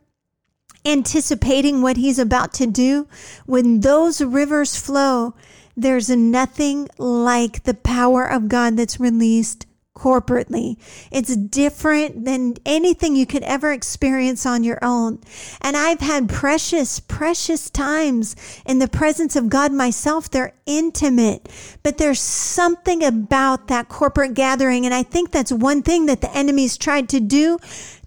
anticipating 0.84 1.82
what 1.82 1.96
he's 1.96 2.18
about 2.18 2.52
to 2.54 2.66
do, 2.66 3.06
when 3.46 3.80
those 3.80 4.20
rivers 4.20 4.76
flow, 4.76 5.34
there's 5.76 6.10
nothing 6.10 6.88
like 6.98 7.64
the 7.64 7.74
power 7.74 8.24
of 8.24 8.48
God 8.48 8.76
that's 8.76 9.00
released 9.00 9.66
corporately. 9.96 10.76
It's 11.10 11.36
different 11.36 12.24
than 12.24 12.54
anything 12.64 13.16
you 13.16 13.26
could 13.26 13.42
ever 13.42 13.72
experience 13.72 14.46
on 14.46 14.64
your 14.64 14.78
own. 14.82 15.20
And 15.60 15.76
I've 15.76 16.00
had 16.00 16.28
precious, 16.28 17.00
precious 17.00 17.68
times 17.70 18.36
in 18.64 18.78
the 18.78 18.88
presence 18.88 19.36
of 19.36 19.48
God 19.48 19.72
myself. 19.72 20.30
They're 20.30 20.54
intimate, 20.64 21.48
but 21.82 21.98
there's 21.98 22.20
something 22.20 23.02
about 23.04 23.68
that 23.68 23.88
corporate 23.88 24.34
gathering. 24.34 24.84
And 24.84 24.94
I 24.94 25.02
think 25.02 25.32
that's 25.32 25.52
one 25.52 25.82
thing 25.82 26.06
that 26.06 26.20
the 26.20 26.34
enemy's 26.34 26.78
tried 26.78 27.08
to 27.10 27.20
do 27.20 27.58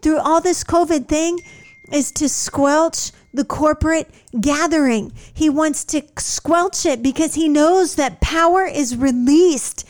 through 0.01 0.19
all 0.19 0.41
this 0.41 0.63
COVID 0.63 1.07
thing 1.07 1.39
is 1.91 2.11
to 2.13 2.29
squelch 2.29 3.11
the 3.33 3.43
corporate 3.43 4.09
gathering. 4.39 5.11
He 5.33 5.49
wants 5.49 5.83
to 5.85 6.03
squelch 6.17 6.85
it 6.85 7.03
because 7.03 7.35
he 7.35 7.49
knows 7.49 7.95
that 7.95 8.21
power 8.21 8.65
is 8.65 8.95
released 8.95 9.87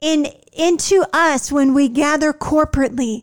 in 0.00 0.26
into 0.54 1.04
us 1.12 1.50
when 1.52 1.74
we 1.74 1.88
gather 1.88 2.32
corporately. 2.32 3.22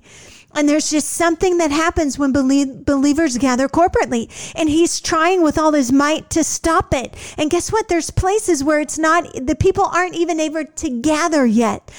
And 0.53 0.67
there's 0.67 0.89
just 0.89 1.09
something 1.09 1.59
that 1.59 1.71
happens 1.71 2.19
when 2.19 2.33
belie- 2.33 2.65
believers 2.65 3.37
gather 3.37 3.69
corporately. 3.69 4.29
And 4.55 4.69
he's 4.69 4.99
trying 4.99 5.43
with 5.43 5.57
all 5.57 5.71
his 5.71 5.91
might 5.91 6.29
to 6.31 6.43
stop 6.43 6.93
it. 6.93 7.15
And 7.37 7.49
guess 7.49 7.71
what? 7.71 7.87
There's 7.87 8.09
places 8.09 8.63
where 8.63 8.79
it's 8.79 8.97
not, 8.97 9.23
the 9.33 9.55
people 9.55 9.85
aren't 9.85 10.15
even 10.15 10.39
able 10.39 10.65
to 10.65 10.89
gather 11.01 11.45
yet. 11.45 11.89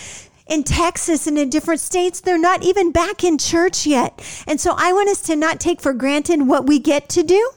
In 0.47 0.65
Texas 0.65 1.27
and 1.27 1.39
in 1.39 1.49
different 1.49 1.81
states, 1.81 2.21
they're 2.21 2.37
not 2.37 2.63
even 2.63 2.93
back 2.93 3.25
in 3.25 3.39
church 3.39 3.87
yet. 3.87 4.21
And 4.47 4.61
so 4.61 4.75
I 4.77 4.93
want 4.93 5.09
us 5.09 5.23
to 5.23 5.37
not 5.37 5.61
take 5.61 5.81
for 5.81 5.95
granted 5.95 6.47
what 6.47 6.67
we 6.67 6.79
get 6.79 7.09
to 7.11 7.23
do. 7.23 7.53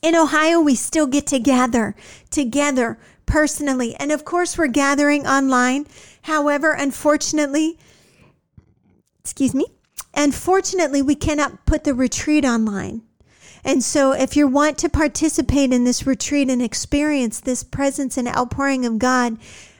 In 0.00 0.14
Ohio, 0.14 0.60
we 0.60 0.76
still 0.76 1.08
get 1.08 1.26
to 1.28 1.40
gather 1.40 1.96
together 2.30 2.98
personally. 3.26 3.96
And 3.96 4.12
of 4.12 4.24
course, 4.24 4.56
we're 4.56 4.68
gathering 4.68 5.26
online. 5.26 5.86
However, 6.28 6.72
unfortunately, 6.72 7.78
excuse 9.20 9.54
me, 9.54 9.64
unfortunately, 10.14 11.00
we 11.00 11.14
cannot 11.14 11.64
put 11.64 11.84
the 11.84 11.94
retreat 11.94 12.44
online. 12.44 13.00
And 13.64 13.82
so, 13.82 14.12
if 14.12 14.36
you 14.36 14.46
want 14.46 14.76
to 14.78 14.90
participate 14.90 15.72
in 15.72 15.84
this 15.84 16.06
retreat 16.06 16.50
and 16.50 16.60
experience 16.60 17.40
this 17.40 17.64
presence 17.64 18.18
and 18.18 18.28
outpouring 18.28 18.84
of 18.84 18.98
God, 18.98 19.38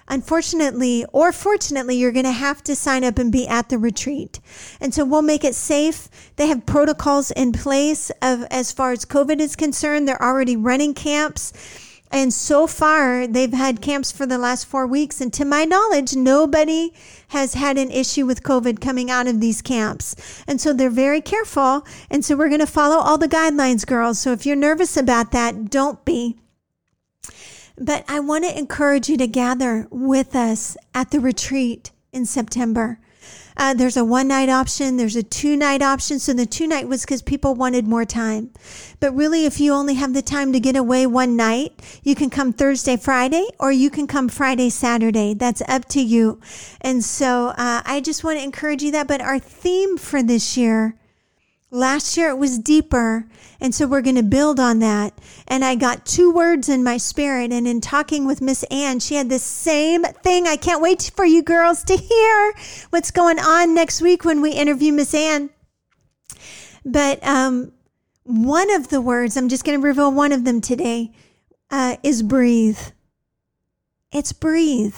unfortunately 0.09 1.05
or 1.13 1.33
fortunately, 1.33 1.97
you're 1.97 2.13
going 2.13 2.25
to 2.25 2.33
have 2.33 2.65
to 2.65 2.75
sign 2.75 3.05
up 3.05 3.19
and 3.19 3.31
be 3.31 3.47
at 3.47 3.69
the 3.69 3.77
retreat. 3.77 4.41
And 4.81 4.95
so 4.95 5.05
we'll 5.05 5.21
make 5.21 5.45
it 5.45 5.55
safe. 5.55 6.09
They 6.37 6.47
have 6.47 6.65
protocols 6.65 7.31
in 7.31 7.53
place 7.53 8.11
of 8.23 8.45
as 8.51 8.73
far 8.73 8.93
as 8.93 9.05
COVID 9.05 9.39
is 9.39 9.55
concerned. 9.55 10.09
They're 10.09 10.23
already 10.23 10.57
running 10.57 10.95
camps. 10.95 11.53
And 12.11 12.33
so 12.33 12.67
far, 12.67 13.27
they've 13.27 13.53
had 13.53 13.83
camps 13.83 14.11
for 14.11 14.25
the 14.25 14.39
last 14.39 14.67
four 14.67 14.87
weeks. 14.87 15.21
And 15.21 15.33
to 15.35 15.45
my 15.45 15.65
knowledge, 15.65 16.17
nobody 16.17 16.93
has 17.29 17.55
had 17.55 17.77
an 17.77 17.91
issue 17.91 18.25
with 18.25 18.43
COVID 18.43 18.81
coming 18.81 19.11
out 19.11 19.27
of 19.27 19.41
these 19.41 19.61
camps. 19.61 20.17
And 20.47 20.61
so 20.61 20.73
they're 20.73 20.91
very 20.91 21.21
careful. 21.21 21.87
And 22.11 22.25
so 22.25 22.37
we're 22.37 22.49
going 22.49 22.61
to 22.61 22.67
follow 22.67 22.97
all 22.97 23.19
the 23.19 23.29
guidelines, 23.29 23.87
girls. 23.87 24.19
So 24.19 24.33
if 24.33 24.47
you're 24.47 24.57
nervous 24.57 24.97
about 24.97 25.33
that, 25.33 25.71
don't 25.71 26.03
be. 26.05 26.39
But 27.77 28.05
I 28.09 28.21
want 28.21 28.45
to 28.45 28.59
encourage 28.59 29.09
you 29.09 29.17
to 29.19 29.27
gather 29.27 29.87
with 29.91 30.35
us 30.35 30.77
at 30.95 31.11
the 31.11 31.21
retreat 31.21 31.93
in 32.13 32.27
September. 32.27 32.99
Uh, 33.59 33.75
there's 33.75 33.97
a 33.97 34.05
one 34.05 34.29
night 34.29 34.49
option, 34.49 34.97
there's 34.97 35.17
a 35.17 35.23
two 35.23 35.57
night 35.57 35.83
option. 35.83 36.19
So 36.21 36.33
the 36.33 36.47
two 36.47 36.67
night 36.69 36.87
was 36.87 37.03
because 37.03 37.23
people 37.23 37.55
wanted 37.57 37.87
more 37.87 38.05
time. 38.05 38.51
But 39.01 39.15
really, 39.17 39.47
if 39.47 39.59
you 39.59 39.73
only 39.73 39.95
have 39.95 40.15
the 40.15 40.23
time 40.23 40.53
to 40.53 40.61
get 40.61 40.77
away 40.77 41.07
one 41.07 41.37
night, 41.37 41.73
you 42.05 42.15
can 42.15 42.31
come 42.31 42.53
Thursday, 42.53 42.97
Friday, 42.97 43.47
or 43.59 43.73
you 43.73 43.91
can 43.91 44.07
come 44.07 44.29
Friday, 44.29 44.71
Saturday. 44.71 45.35
That's 45.35 45.63
up 45.69 45.87
to 45.87 46.01
you. 46.01 46.41
And 46.81 47.05
so 47.05 47.49
uh, 47.49 47.83
I 47.85 48.01
just 48.01 48.23
want 48.23 48.39
to 48.39 48.45
encourage 48.45 48.83
you 48.83 48.93
that. 48.93 49.09
But 49.09 49.21
our 49.21 49.41
theme 49.41 49.99
for 49.99 50.23
this 50.23 50.57
year 50.57 50.95
Last 51.71 52.17
year 52.17 52.31
it 52.31 52.39
was 52.39 52.59
deeper. 52.59 53.27
And 53.61 53.75
so 53.75 53.87
we're 53.87 54.03
going 54.03 54.17
to 54.17 54.23
build 54.23 54.59
on 54.59 54.79
that. 54.79 55.19
And 55.47 55.65
I 55.65 55.75
got 55.75 56.07
two 56.07 56.33
words 56.33 56.69
in 56.69 56.83
my 56.83 56.97
spirit. 56.97 57.53
And 57.53 57.67
in 57.67 57.81
talking 57.81 58.27
with 58.27 58.41
Miss 58.41 58.63
Ann, 58.65 59.01
she 59.01 59.17
had 59.17 59.29
the 59.29 59.39
same 59.39 60.03
thing. 60.05 60.47
I 60.47 60.57
can't 60.57 60.81
wait 60.81 61.11
for 61.15 61.25
you 61.25 61.43
girls 61.43 61.85
to 61.85 61.97
hear 61.97 62.55
what's 62.91 63.11
going 63.11 63.39
on 63.39 63.75
next 63.75 64.01
week 64.01 64.25
when 64.25 64.41
we 64.41 64.53
interview 64.53 64.93
Miss 64.93 65.15
Ann. 65.15 65.51
But 66.85 67.23
um, 67.27 67.73
one 68.23 68.75
of 68.75 68.89
the 68.89 69.01
words, 69.01 69.37
I'm 69.37 69.49
just 69.49 69.65
going 69.65 69.79
to 69.79 69.87
reveal 69.87 70.13
one 70.13 70.33
of 70.33 70.45
them 70.45 70.61
today, 70.61 71.13
uh, 71.71 71.97
is 72.03 72.23
breathe. 72.23 72.79
It's 74.11 74.33
breathe. 74.33 74.97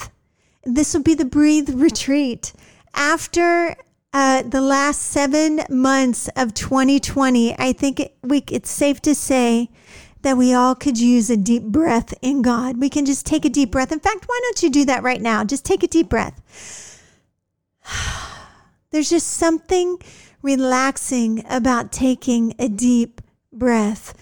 This 0.64 0.94
will 0.94 1.02
be 1.02 1.14
the 1.14 1.24
breathe 1.24 1.70
retreat. 1.74 2.52
After 2.94 3.76
uh, 4.12 4.42
the 4.42 4.60
last 4.60 5.02
seven 5.02 5.62
months 5.68 6.28
of 6.34 6.52
2020, 6.54 7.56
I 7.58 7.72
think 7.72 8.10
we, 8.22 8.44
it's 8.50 8.70
safe 8.70 9.00
to 9.02 9.14
say 9.14 9.70
that 10.22 10.36
we 10.36 10.52
all 10.52 10.74
could 10.74 10.98
use 10.98 11.30
a 11.30 11.36
deep 11.36 11.62
breath 11.62 12.12
in 12.20 12.42
God. 12.42 12.78
We 12.78 12.90
can 12.90 13.06
just 13.06 13.24
take 13.24 13.44
a 13.44 13.48
deep 13.48 13.70
breath. 13.70 13.92
In 13.92 14.00
fact, 14.00 14.24
why 14.26 14.40
don't 14.42 14.62
you 14.62 14.70
do 14.70 14.84
that 14.86 15.02
right 15.02 15.20
now? 15.20 15.44
Just 15.44 15.64
take 15.64 15.82
a 15.82 15.88
deep 15.88 16.08
breath. 16.08 16.42
There's 18.90 19.10
just 19.10 19.28
something 19.28 19.98
relaxing 20.42 21.44
about 21.48 21.92
taking 21.92 22.54
a 22.58 22.68
deep 22.68 23.20
breath. 23.52 24.14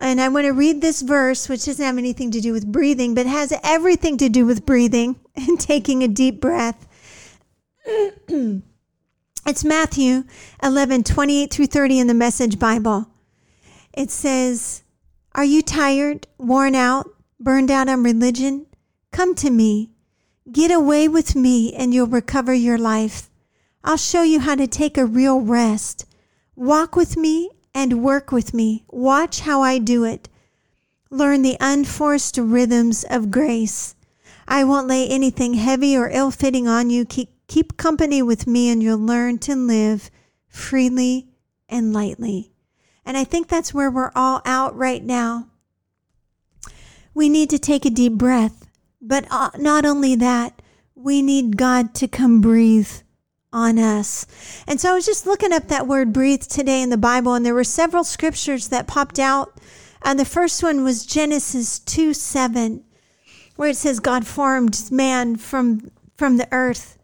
And 0.00 0.20
I 0.20 0.28
want 0.28 0.46
to 0.46 0.52
read 0.52 0.80
this 0.80 1.02
verse, 1.02 1.48
which 1.48 1.66
doesn't 1.66 1.84
have 1.84 1.98
anything 1.98 2.30
to 2.30 2.40
do 2.40 2.52
with 2.52 2.70
breathing, 2.70 3.14
but 3.14 3.26
has 3.26 3.52
everything 3.62 4.16
to 4.18 4.28
do 4.28 4.46
with 4.46 4.66
breathing 4.66 5.20
and 5.36 5.60
taking 5.60 6.02
a 6.02 6.08
deep 6.08 6.40
breath. 6.40 6.86
It's 9.48 9.64
Matthew 9.64 10.24
11, 10.60 11.04
28 11.04 11.52
through 11.52 11.68
30 11.68 12.00
in 12.00 12.06
the 12.08 12.14
Message 12.14 12.58
Bible. 12.58 13.06
It 13.92 14.10
says, 14.10 14.82
Are 15.36 15.44
you 15.44 15.62
tired, 15.62 16.26
worn 16.36 16.74
out, 16.74 17.08
burned 17.38 17.70
out 17.70 17.88
on 17.88 18.02
religion? 18.02 18.66
Come 19.12 19.36
to 19.36 19.50
me. 19.50 19.92
Get 20.50 20.72
away 20.72 21.06
with 21.06 21.36
me 21.36 21.72
and 21.72 21.94
you'll 21.94 22.08
recover 22.08 22.52
your 22.52 22.76
life. 22.76 23.30
I'll 23.84 23.96
show 23.96 24.24
you 24.24 24.40
how 24.40 24.56
to 24.56 24.66
take 24.66 24.98
a 24.98 25.06
real 25.06 25.40
rest. 25.40 26.06
Walk 26.56 26.96
with 26.96 27.16
me 27.16 27.48
and 27.72 28.02
work 28.02 28.32
with 28.32 28.52
me. 28.52 28.84
Watch 28.88 29.42
how 29.42 29.62
I 29.62 29.78
do 29.78 30.02
it. 30.02 30.28
Learn 31.08 31.42
the 31.42 31.56
unforced 31.60 32.36
rhythms 32.36 33.04
of 33.08 33.30
grace. 33.30 33.94
I 34.48 34.64
won't 34.64 34.88
lay 34.88 35.06
anything 35.06 35.54
heavy 35.54 35.96
or 35.96 36.10
ill 36.10 36.32
fitting 36.32 36.66
on 36.66 36.90
you. 36.90 37.04
Keep 37.04 37.35
Keep 37.48 37.76
company 37.76 38.22
with 38.22 38.46
me 38.46 38.70
and 38.70 38.82
you'll 38.82 38.98
learn 38.98 39.38
to 39.38 39.54
live 39.54 40.10
freely 40.48 41.28
and 41.68 41.92
lightly. 41.92 42.52
And 43.04 43.16
I 43.16 43.24
think 43.24 43.48
that's 43.48 43.72
where 43.72 43.90
we're 43.90 44.12
all 44.16 44.42
out 44.44 44.76
right 44.76 45.02
now. 45.02 45.48
We 47.14 47.28
need 47.28 47.50
to 47.50 47.58
take 47.58 47.84
a 47.84 47.90
deep 47.90 48.14
breath, 48.14 48.68
but 49.00 49.26
uh, 49.30 49.50
not 49.56 49.86
only 49.86 50.16
that, 50.16 50.60
we 50.94 51.22
need 51.22 51.56
God 51.56 51.94
to 51.94 52.08
come 52.08 52.40
breathe 52.40 52.90
on 53.52 53.78
us. 53.78 54.26
And 54.66 54.80
so 54.80 54.90
I 54.90 54.94
was 54.94 55.06
just 55.06 55.26
looking 55.26 55.52
up 55.52 55.68
that 55.68 55.86
word 55.86 56.12
breathe 56.12 56.42
today 56.42 56.82
in 56.82 56.90
the 56.90 56.98
Bible, 56.98 57.34
and 57.34 57.46
there 57.46 57.54
were 57.54 57.64
several 57.64 58.04
scriptures 58.04 58.68
that 58.68 58.86
popped 58.86 59.18
out. 59.18 59.58
And 60.02 60.18
the 60.18 60.24
first 60.24 60.62
one 60.62 60.84
was 60.84 61.06
Genesis 61.06 61.78
2 61.78 62.12
7, 62.12 62.84
where 63.56 63.70
it 63.70 63.76
says, 63.76 64.00
God 64.00 64.26
formed 64.26 64.90
man 64.90 65.36
from, 65.36 65.90
from 66.16 66.36
the 66.36 66.48
earth 66.52 66.95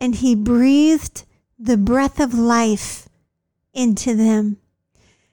and 0.00 0.16
he 0.16 0.34
breathed 0.34 1.24
the 1.58 1.76
breath 1.76 2.18
of 2.18 2.32
life 2.34 3.08
into 3.74 4.16
them. 4.16 4.56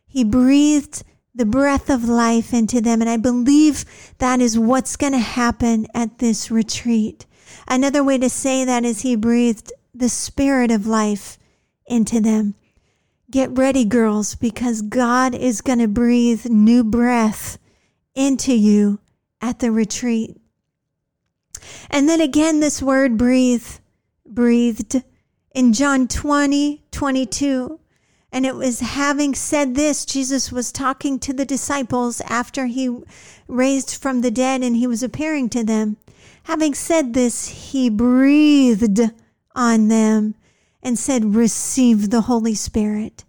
He 0.05 0.23
breathed 0.23 1.03
the 1.33 1.45
breath 1.45 1.89
of 1.89 2.03
life 2.03 2.53
into 2.53 2.81
them. 2.81 2.99
And 3.01 3.09
I 3.09 3.17
believe 3.17 3.85
that 4.17 4.41
is 4.41 4.59
what's 4.59 4.95
going 4.95 5.13
to 5.13 5.19
happen 5.19 5.87
at 5.93 6.17
this 6.17 6.51
retreat. 6.51 7.25
Another 7.67 8.03
way 8.03 8.17
to 8.17 8.29
say 8.29 8.65
that 8.65 8.83
is 8.83 9.01
he 9.01 9.15
breathed 9.15 9.71
the 9.93 10.09
spirit 10.09 10.71
of 10.71 10.87
life 10.87 11.37
into 11.85 12.19
them. 12.19 12.55
Get 13.29 13.57
ready, 13.57 13.85
girls, 13.85 14.35
because 14.35 14.81
God 14.81 15.35
is 15.35 15.61
going 15.61 15.79
to 15.79 15.87
breathe 15.87 16.45
new 16.45 16.83
breath 16.83 17.57
into 18.15 18.53
you 18.53 18.99
at 19.41 19.59
the 19.59 19.71
retreat. 19.71 20.37
And 21.89 22.07
then 22.07 22.21
again, 22.21 22.59
this 22.59 22.81
word 22.81 23.17
breathe 23.17 23.67
breathed 24.37 25.01
in 25.55 25.73
John 25.73 26.07
20, 26.07 26.83
22. 26.91 27.79
And 28.31 28.45
it 28.45 28.53
was 28.53 28.81
having 28.81 29.33
said 29.33 29.73
this, 29.73 30.05
Jesus 30.05 30.51
was 30.51 30.71
talking 30.71 31.17
to 31.17 31.33
the 31.33 31.43
disciples 31.43 32.21
after 32.21 32.67
he 32.67 33.01
raised 33.47 33.95
from 33.95 34.21
the 34.21 34.29
dead 34.29 34.61
and 34.61 34.75
he 34.75 34.85
was 34.85 35.01
appearing 35.01 35.49
to 35.49 35.63
them. 35.63 35.97
Having 36.43 36.75
said 36.75 37.15
this, 37.15 37.47
he 37.47 37.89
breathed 37.89 38.99
on 39.55 39.87
them 39.87 40.35
and 40.83 40.99
said, 40.99 41.33
Receive 41.33 42.11
the 42.11 42.21
Holy 42.21 42.53
Spirit. 42.53 43.23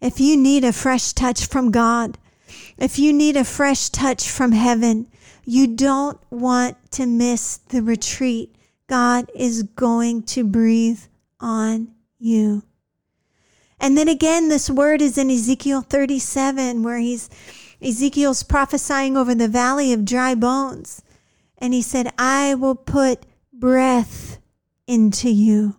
If 0.00 0.20
you 0.20 0.38
need 0.38 0.64
a 0.64 0.72
fresh 0.72 1.12
touch 1.12 1.44
from 1.44 1.70
God, 1.70 2.16
if 2.78 2.98
you 2.98 3.12
need 3.12 3.36
a 3.36 3.44
fresh 3.44 3.90
touch 3.90 4.26
from 4.26 4.52
heaven, 4.52 5.06
you 5.44 5.66
don't 5.66 6.18
want 6.30 6.78
to 6.92 7.04
miss 7.04 7.58
the 7.58 7.82
retreat 7.82 8.56
God 8.90 9.30
is 9.36 9.62
going 9.62 10.24
to 10.24 10.42
breathe 10.42 11.02
on 11.38 11.94
you. 12.18 12.64
And 13.78 13.96
then 13.96 14.08
again, 14.08 14.48
this 14.48 14.68
word 14.68 15.00
is 15.00 15.16
in 15.16 15.30
Ezekiel 15.30 15.82
37, 15.82 16.82
where 16.82 16.98
he's 16.98 17.30
Ezekiel's 17.80 18.42
prophesying 18.42 19.16
over 19.16 19.32
the 19.32 19.46
valley 19.46 19.92
of 19.92 20.04
dry 20.04 20.34
bones. 20.34 21.02
And 21.56 21.72
he 21.72 21.82
said, 21.82 22.12
I 22.18 22.56
will 22.56 22.74
put 22.74 23.26
breath 23.52 24.40
into 24.88 25.30
you. 25.30 25.76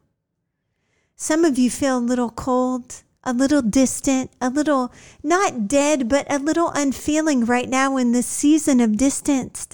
Some 1.17 1.43
of 1.43 1.59
you 1.59 1.69
feel 1.69 1.97
a 1.97 1.99
little 1.99 2.29
cold, 2.29 3.03
a 3.25 3.33
little 3.33 3.61
distant, 3.61 4.31
a 4.39 4.49
little 4.49 4.89
not 5.21 5.67
dead, 5.67 6.07
but 6.07 6.31
a 6.31 6.39
little 6.39 6.69
unfeeling 6.69 7.43
right 7.43 7.67
now 7.67 7.97
in 7.97 8.13
this 8.13 8.25
season 8.25 8.79
of 8.79 8.95
distance, 8.95 9.67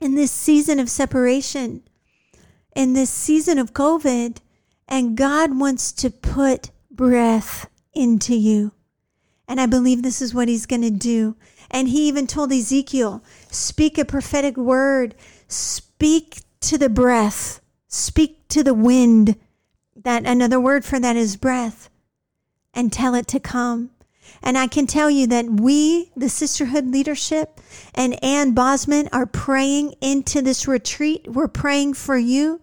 in 0.00 0.14
this 0.14 0.32
season 0.32 0.80
of 0.80 0.88
separation, 0.88 1.82
in 2.74 2.92
this 2.92 3.10
season 3.10 3.58
of 3.58 3.72
COVID. 3.72 4.38
And 4.88 5.16
God 5.16 5.58
wants 5.58 5.92
to 5.92 6.10
put 6.10 6.70
breath 6.90 7.68
into 7.92 8.34
you. 8.34 8.72
And 9.46 9.60
I 9.60 9.66
believe 9.66 10.02
this 10.02 10.22
is 10.22 10.34
what 10.34 10.48
he's 10.48 10.66
going 10.66 10.82
to 10.82 10.90
do. 10.90 11.36
And 11.70 11.88
he 11.88 12.08
even 12.08 12.26
told 12.26 12.52
Ezekiel, 12.52 13.22
speak 13.50 13.98
a 13.98 14.04
prophetic 14.04 14.56
word, 14.56 15.14
speak 15.48 16.42
to 16.60 16.76
the 16.78 16.88
breath, 16.88 17.60
speak 17.88 18.48
to 18.48 18.62
the 18.62 18.74
wind. 18.74 19.36
That 19.96 20.24
another 20.24 20.60
word 20.60 20.84
for 20.84 20.98
that 20.98 21.16
is 21.16 21.36
breath, 21.36 21.90
and 22.72 22.92
tell 22.92 23.14
it 23.14 23.26
to 23.28 23.40
come. 23.40 23.90
And 24.42 24.56
I 24.56 24.66
can 24.66 24.86
tell 24.86 25.10
you 25.10 25.26
that 25.28 25.46
we, 25.46 26.10
the 26.16 26.28
sisterhood 26.28 26.86
leadership, 26.90 27.60
and 27.94 28.22
Ann 28.24 28.52
Bosman 28.52 29.08
are 29.12 29.26
praying 29.26 29.94
into 30.00 30.40
this 30.40 30.66
retreat. 30.66 31.28
We're 31.28 31.48
praying 31.48 31.94
for 31.94 32.16
you. 32.16 32.60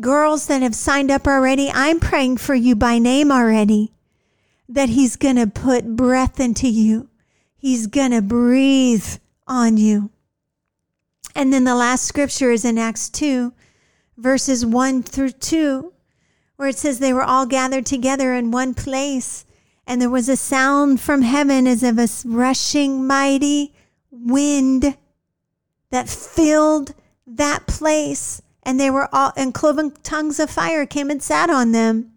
Girls 0.00 0.46
that 0.48 0.62
have 0.62 0.74
signed 0.74 1.10
up 1.10 1.26
already, 1.26 1.70
I'm 1.72 2.00
praying 2.00 2.38
for 2.38 2.54
you 2.54 2.74
by 2.74 2.98
name 2.98 3.30
already 3.30 3.92
that 4.68 4.88
He's 4.88 5.16
going 5.16 5.36
to 5.36 5.46
put 5.46 5.96
breath 5.96 6.40
into 6.40 6.68
you. 6.68 7.08
He's 7.56 7.86
going 7.86 8.10
to 8.10 8.22
breathe 8.22 9.18
on 9.46 9.76
you. 9.76 10.10
And 11.34 11.52
then 11.52 11.64
the 11.64 11.74
last 11.74 12.04
scripture 12.04 12.50
is 12.50 12.64
in 12.64 12.78
Acts 12.78 13.08
2, 13.08 13.52
verses 14.16 14.64
1 14.64 15.02
through 15.02 15.30
2, 15.30 15.92
where 16.56 16.68
it 16.68 16.78
says 16.78 16.98
they 16.98 17.12
were 17.12 17.24
all 17.24 17.46
gathered 17.46 17.86
together 17.86 18.34
in 18.34 18.50
one 18.50 18.74
place, 18.74 19.44
and 19.86 20.00
there 20.00 20.10
was 20.10 20.28
a 20.28 20.36
sound 20.36 21.00
from 21.00 21.22
heaven 21.22 21.66
as 21.66 21.82
of 21.82 21.98
a 21.98 22.08
rushing 22.24 23.06
mighty 23.06 23.74
wind 24.10 24.96
that 25.90 26.08
filled 26.08 26.94
that 27.26 27.66
place. 27.66 28.40
And 28.62 28.80
they 28.80 28.90
were 28.90 29.08
all, 29.14 29.32
and 29.36 29.52
cloven 29.52 29.92
tongues 30.02 30.40
of 30.40 30.50
fire 30.50 30.86
came 30.86 31.10
and 31.10 31.22
sat 31.22 31.50
on 31.50 31.72
them 31.72 32.14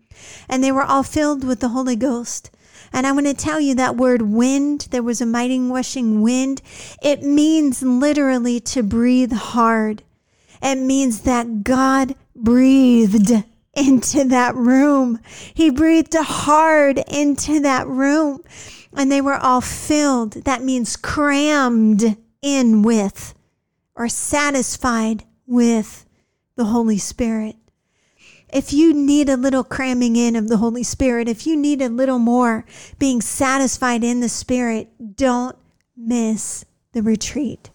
and 0.47 0.63
they 0.63 0.71
were 0.71 0.83
all 0.83 1.03
filled 1.03 1.43
with 1.43 1.59
the 1.59 1.69
Holy 1.69 1.95
Ghost. 1.95 2.49
And 2.93 3.05
I 3.05 3.11
want 3.11 3.27
to 3.27 3.33
tell 3.33 3.59
you 3.59 3.75
that 3.75 3.97
word 3.97 4.21
wind, 4.21 4.87
there 4.91 5.03
was 5.03 5.19
a 5.19 5.25
mighty 5.25 5.59
rushing 5.59 6.21
wind. 6.21 6.61
It 7.01 7.21
means 7.21 7.83
literally 7.83 8.59
to 8.61 8.81
breathe 8.81 9.33
hard. 9.33 10.03
It 10.61 10.77
means 10.77 11.21
that 11.21 11.63
God 11.63 12.15
breathed 12.35 13.43
into 13.77 14.25
that 14.25 14.55
room. 14.55 15.19
He 15.53 15.69
breathed 15.69 16.15
hard 16.15 17.03
into 17.07 17.59
that 17.61 17.87
room. 17.87 18.43
And 18.93 19.11
they 19.11 19.21
were 19.21 19.35
all 19.35 19.61
filled. 19.61 20.45
That 20.45 20.63
means 20.63 20.95
crammed 20.95 22.17
in 22.41 22.81
with 22.81 23.35
or 23.95 24.09
satisfied 24.09 25.23
with 25.45 26.05
the 26.55 26.65
Holy 26.65 26.97
Spirit 26.97 27.57
if 28.51 28.71
you 28.71 28.93
need 28.93 29.29
a 29.29 29.37
little 29.37 29.63
cramming 29.63 30.15
in 30.15 30.35
of 30.35 30.47
the 30.47 30.57
Holy 30.57 30.83
Spirit, 30.83 31.27
if 31.27 31.45
you 31.45 31.57
need 31.57 31.81
a 31.81 31.89
little 31.89 32.19
more 32.19 32.65
being 32.97 33.21
satisfied 33.21 34.03
in 34.03 34.19
the 34.21 34.29
Spirit, 34.29 34.89
don't 35.15 35.57
miss 35.95 36.65
the 36.93 37.01
retreat. 37.01 37.69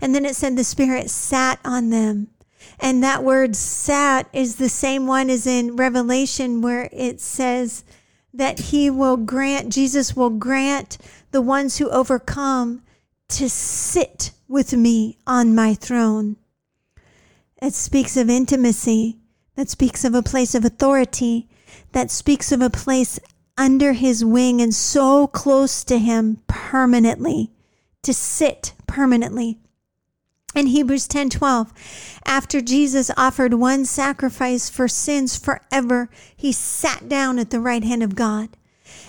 And 0.00 0.14
then 0.14 0.24
it 0.24 0.36
said 0.36 0.56
the 0.56 0.64
Spirit 0.64 1.10
sat 1.10 1.58
on 1.64 1.90
them. 1.90 2.28
And 2.82 3.00
that 3.04 3.22
word 3.22 3.54
sat 3.54 4.28
is 4.32 4.56
the 4.56 4.68
same 4.68 5.06
one 5.06 5.30
as 5.30 5.46
in 5.46 5.76
Revelation, 5.76 6.62
where 6.62 6.88
it 6.92 7.20
says 7.20 7.84
that 8.34 8.58
he 8.58 8.90
will 8.90 9.16
grant, 9.16 9.72
Jesus 9.72 10.16
will 10.16 10.30
grant 10.30 10.98
the 11.30 11.40
ones 11.40 11.78
who 11.78 11.88
overcome 11.90 12.82
to 13.28 13.48
sit 13.48 14.32
with 14.48 14.72
me 14.72 15.16
on 15.28 15.54
my 15.54 15.74
throne. 15.74 16.36
It 17.62 17.72
speaks 17.72 18.16
of 18.16 18.28
intimacy 18.28 19.20
that 19.54 19.70
speaks 19.70 20.04
of 20.04 20.16
a 20.16 20.22
place 20.22 20.56
of 20.56 20.64
authority, 20.64 21.48
that 21.92 22.10
speaks 22.10 22.50
of 22.50 22.60
a 22.60 22.68
place 22.68 23.20
under 23.56 23.92
his 23.92 24.24
wing 24.24 24.60
and 24.60 24.74
so 24.74 25.28
close 25.28 25.84
to 25.84 26.00
him 26.00 26.42
permanently, 26.48 27.52
to 28.02 28.12
sit 28.12 28.72
permanently. 28.88 29.60
In 30.54 30.66
Hebrews 30.66 31.08
10:12, 31.08 31.72
after 32.26 32.60
Jesus 32.60 33.10
offered 33.16 33.54
one 33.54 33.86
sacrifice 33.86 34.68
for 34.68 34.86
sins 34.86 35.36
forever, 35.36 36.10
he 36.36 36.52
sat 36.52 37.08
down 37.08 37.38
at 37.38 37.50
the 37.50 37.60
right 37.60 37.82
hand 37.82 38.02
of 38.02 38.14
God. 38.14 38.50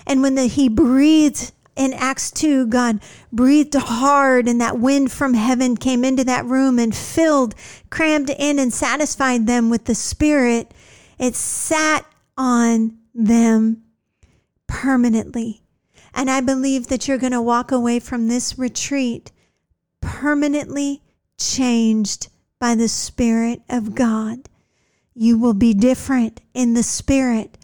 And 0.06 0.22
when 0.22 0.36
the, 0.36 0.46
he 0.46 0.68
breathed 0.68 1.52
in 1.76 1.92
Acts 1.92 2.30
2, 2.30 2.66
God 2.66 3.00
breathed 3.32 3.74
hard, 3.74 4.48
and 4.48 4.60
that 4.60 4.78
wind 4.78 5.12
from 5.12 5.34
heaven 5.34 5.76
came 5.76 6.04
into 6.04 6.24
that 6.24 6.46
room 6.46 6.78
and 6.78 6.94
filled, 6.94 7.54
crammed 7.90 8.30
in, 8.30 8.58
and 8.58 8.72
satisfied 8.72 9.46
them 9.46 9.68
with 9.68 9.84
the 9.84 9.94
Spirit. 9.94 10.72
It 11.18 11.34
sat 11.34 12.06
on 12.38 12.96
them 13.14 13.82
permanently. 14.66 15.62
And 16.14 16.30
I 16.30 16.40
believe 16.40 16.86
that 16.86 17.06
you're 17.06 17.18
going 17.18 17.32
to 17.32 17.42
walk 17.42 17.72
away 17.72 17.98
from 17.98 18.28
this 18.28 18.58
retreat 18.58 19.32
permanently 20.00 21.02
changed 21.38 22.28
by 22.58 22.74
the 22.74 22.88
Spirit 22.88 23.62
of 23.68 23.94
God. 23.94 24.48
You 25.14 25.38
will 25.38 25.54
be 25.54 25.74
different 25.74 26.40
in 26.54 26.74
the 26.74 26.82
Spirit 26.82 27.58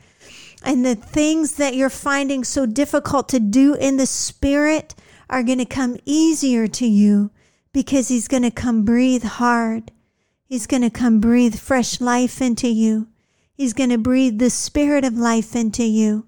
and 0.63 0.85
the 0.85 0.95
things 0.95 1.55
that 1.55 1.75
you're 1.75 1.91
finding 1.91 2.45
so 2.45 2.67
difficult 2.67 3.29
to 3.31 3.41
do 3.41 3.75
in 3.75 3.97
the 3.97 4.07
spirit 4.07 4.95
are 5.29 5.43
going 5.43 5.59
to 5.59 5.65
come 5.65 5.97
easier 6.05 6.67
to 6.67 6.87
you 6.87 7.31
because 7.73 8.09
he's 8.09 8.29
going 8.29 8.43
to 8.43 8.51
come 8.51 8.85
breathe 8.85 9.25
hard. 9.25 9.91
He's 10.45 10.67
going 10.67 10.83
to 10.83 10.91
come 10.91 11.21
breathe 11.21 11.55
fresh 11.55 12.01
life 12.01 12.43
into 12.43 12.69
you. 12.69 13.09
He's 13.55 13.73
going 13.73 13.91
to 13.91 13.99
breathe 13.99 14.39
the 14.39 14.51
spirit 14.51 15.05
of 15.05 15.15
life 15.15 15.55
into 15.55 15.85
you. 15.85 16.27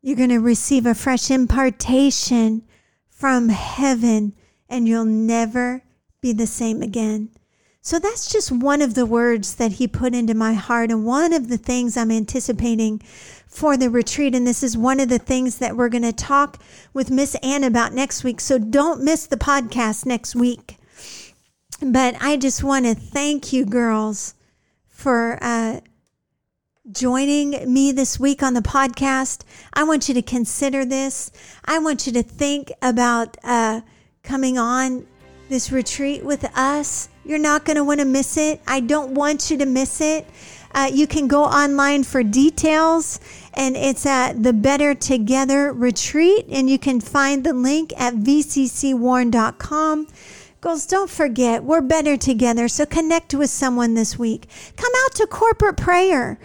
You're 0.00 0.16
going 0.16 0.28
to 0.30 0.38
receive 0.38 0.86
a 0.86 0.94
fresh 0.94 1.30
impartation 1.30 2.62
from 3.08 3.48
heaven 3.48 4.34
and 4.68 4.86
you'll 4.86 5.04
never 5.04 5.82
be 6.26 6.32
the 6.32 6.46
same 6.46 6.82
again. 6.82 7.28
So 7.80 8.00
that's 8.00 8.32
just 8.32 8.50
one 8.50 8.82
of 8.82 8.94
the 8.94 9.06
words 9.06 9.54
that 9.54 9.74
he 9.74 9.86
put 9.86 10.12
into 10.12 10.34
my 10.34 10.54
heart 10.54 10.90
and 10.90 11.04
one 11.04 11.32
of 11.32 11.48
the 11.48 11.56
things 11.56 11.96
I'm 11.96 12.10
anticipating 12.10 12.98
for 13.46 13.76
the 13.76 13.88
retreat. 13.88 14.34
And 14.34 14.44
this 14.44 14.64
is 14.64 14.76
one 14.76 14.98
of 14.98 15.08
the 15.08 15.20
things 15.20 15.58
that 15.58 15.76
we're 15.76 15.88
going 15.88 16.02
to 16.02 16.12
talk 16.12 16.60
with 16.92 17.12
Miss 17.12 17.36
Ann 17.36 17.62
about 17.62 17.92
next 17.92 18.24
week. 18.24 18.40
So 18.40 18.58
don't 18.58 19.04
miss 19.04 19.26
the 19.26 19.36
podcast 19.36 20.04
next 20.04 20.34
week. 20.34 20.78
But 21.80 22.16
I 22.20 22.36
just 22.36 22.64
want 22.64 22.86
to 22.86 22.94
thank 22.96 23.52
you, 23.52 23.64
girls, 23.64 24.34
for 24.88 25.38
uh, 25.40 25.78
joining 26.90 27.72
me 27.72 27.92
this 27.92 28.18
week 28.18 28.42
on 28.42 28.54
the 28.54 28.62
podcast. 28.62 29.44
I 29.74 29.84
want 29.84 30.08
you 30.08 30.14
to 30.14 30.22
consider 30.22 30.84
this. 30.84 31.30
I 31.64 31.78
want 31.78 32.04
you 32.08 32.12
to 32.14 32.24
think 32.24 32.72
about 32.82 33.36
uh, 33.44 33.82
coming 34.24 34.58
on 34.58 35.06
this 35.48 35.70
retreat 35.72 36.24
with 36.24 36.44
us. 36.56 37.08
You're 37.24 37.38
not 37.38 37.64
going 37.64 37.76
to 37.76 37.84
want 37.84 38.00
to 38.00 38.06
miss 38.06 38.36
it. 38.36 38.60
I 38.66 38.80
don't 38.80 39.12
want 39.14 39.50
you 39.50 39.58
to 39.58 39.66
miss 39.66 40.00
it. 40.00 40.26
Uh, 40.74 40.90
you 40.92 41.06
can 41.06 41.26
go 41.26 41.44
online 41.44 42.04
for 42.04 42.22
details, 42.22 43.18
and 43.54 43.76
it's 43.76 44.04
at 44.04 44.42
the 44.42 44.52
Better 44.52 44.94
Together 44.94 45.72
Retreat, 45.72 46.46
and 46.50 46.68
you 46.68 46.78
can 46.78 47.00
find 47.00 47.44
the 47.44 47.54
link 47.54 47.92
at 47.96 48.14
vccwarren.com. 48.14 50.06
Girls, 50.60 50.86
don't 50.86 51.10
forget, 51.10 51.64
we're 51.64 51.80
better 51.80 52.16
together. 52.16 52.68
So 52.68 52.84
connect 52.84 53.34
with 53.34 53.50
someone 53.50 53.94
this 53.94 54.18
week. 54.18 54.48
Come 54.76 54.92
out 55.04 55.14
to 55.14 55.26
corporate 55.26 55.76
prayer. 55.76 56.38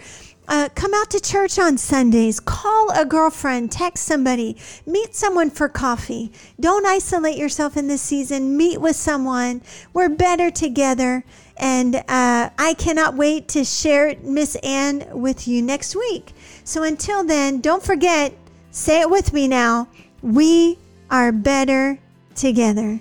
Uh, 0.52 0.68
come 0.74 0.92
out 0.92 1.08
to 1.08 1.18
church 1.18 1.58
on 1.58 1.78
Sundays. 1.78 2.38
Call 2.38 2.90
a 2.90 3.06
girlfriend. 3.06 3.72
Text 3.72 4.04
somebody. 4.04 4.54
Meet 4.84 5.14
someone 5.14 5.48
for 5.48 5.66
coffee. 5.66 6.30
Don't 6.60 6.84
isolate 6.84 7.38
yourself 7.38 7.74
in 7.74 7.88
this 7.88 8.02
season. 8.02 8.54
Meet 8.54 8.78
with 8.78 8.94
someone. 8.94 9.62
We're 9.94 10.10
better 10.10 10.50
together. 10.50 11.24
And 11.56 11.96
uh, 11.96 12.50
I 12.58 12.74
cannot 12.76 13.14
wait 13.14 13.48
to 13.48 13.64
share 13.64 14.14
Miss 14.22 14.56
Ann 14.56 15.06
with 15.12 15.48
you 15.48 15.62
next 15.62 15.96
week. 15.96 16.34
So 16.64 16.82
until 16.82 17.24
then, 17.24 17.62
don't 17.62 17.82
forget, 17.82 18.34
say 18.70 19.00
it 19.00 19.08
with 19.08 19.32
me 19.32 19.48
now. 19.48 19.88
We 20.20 20.78
are 21.10 21.32
better 21.32 21.98
together. 22.34 23.00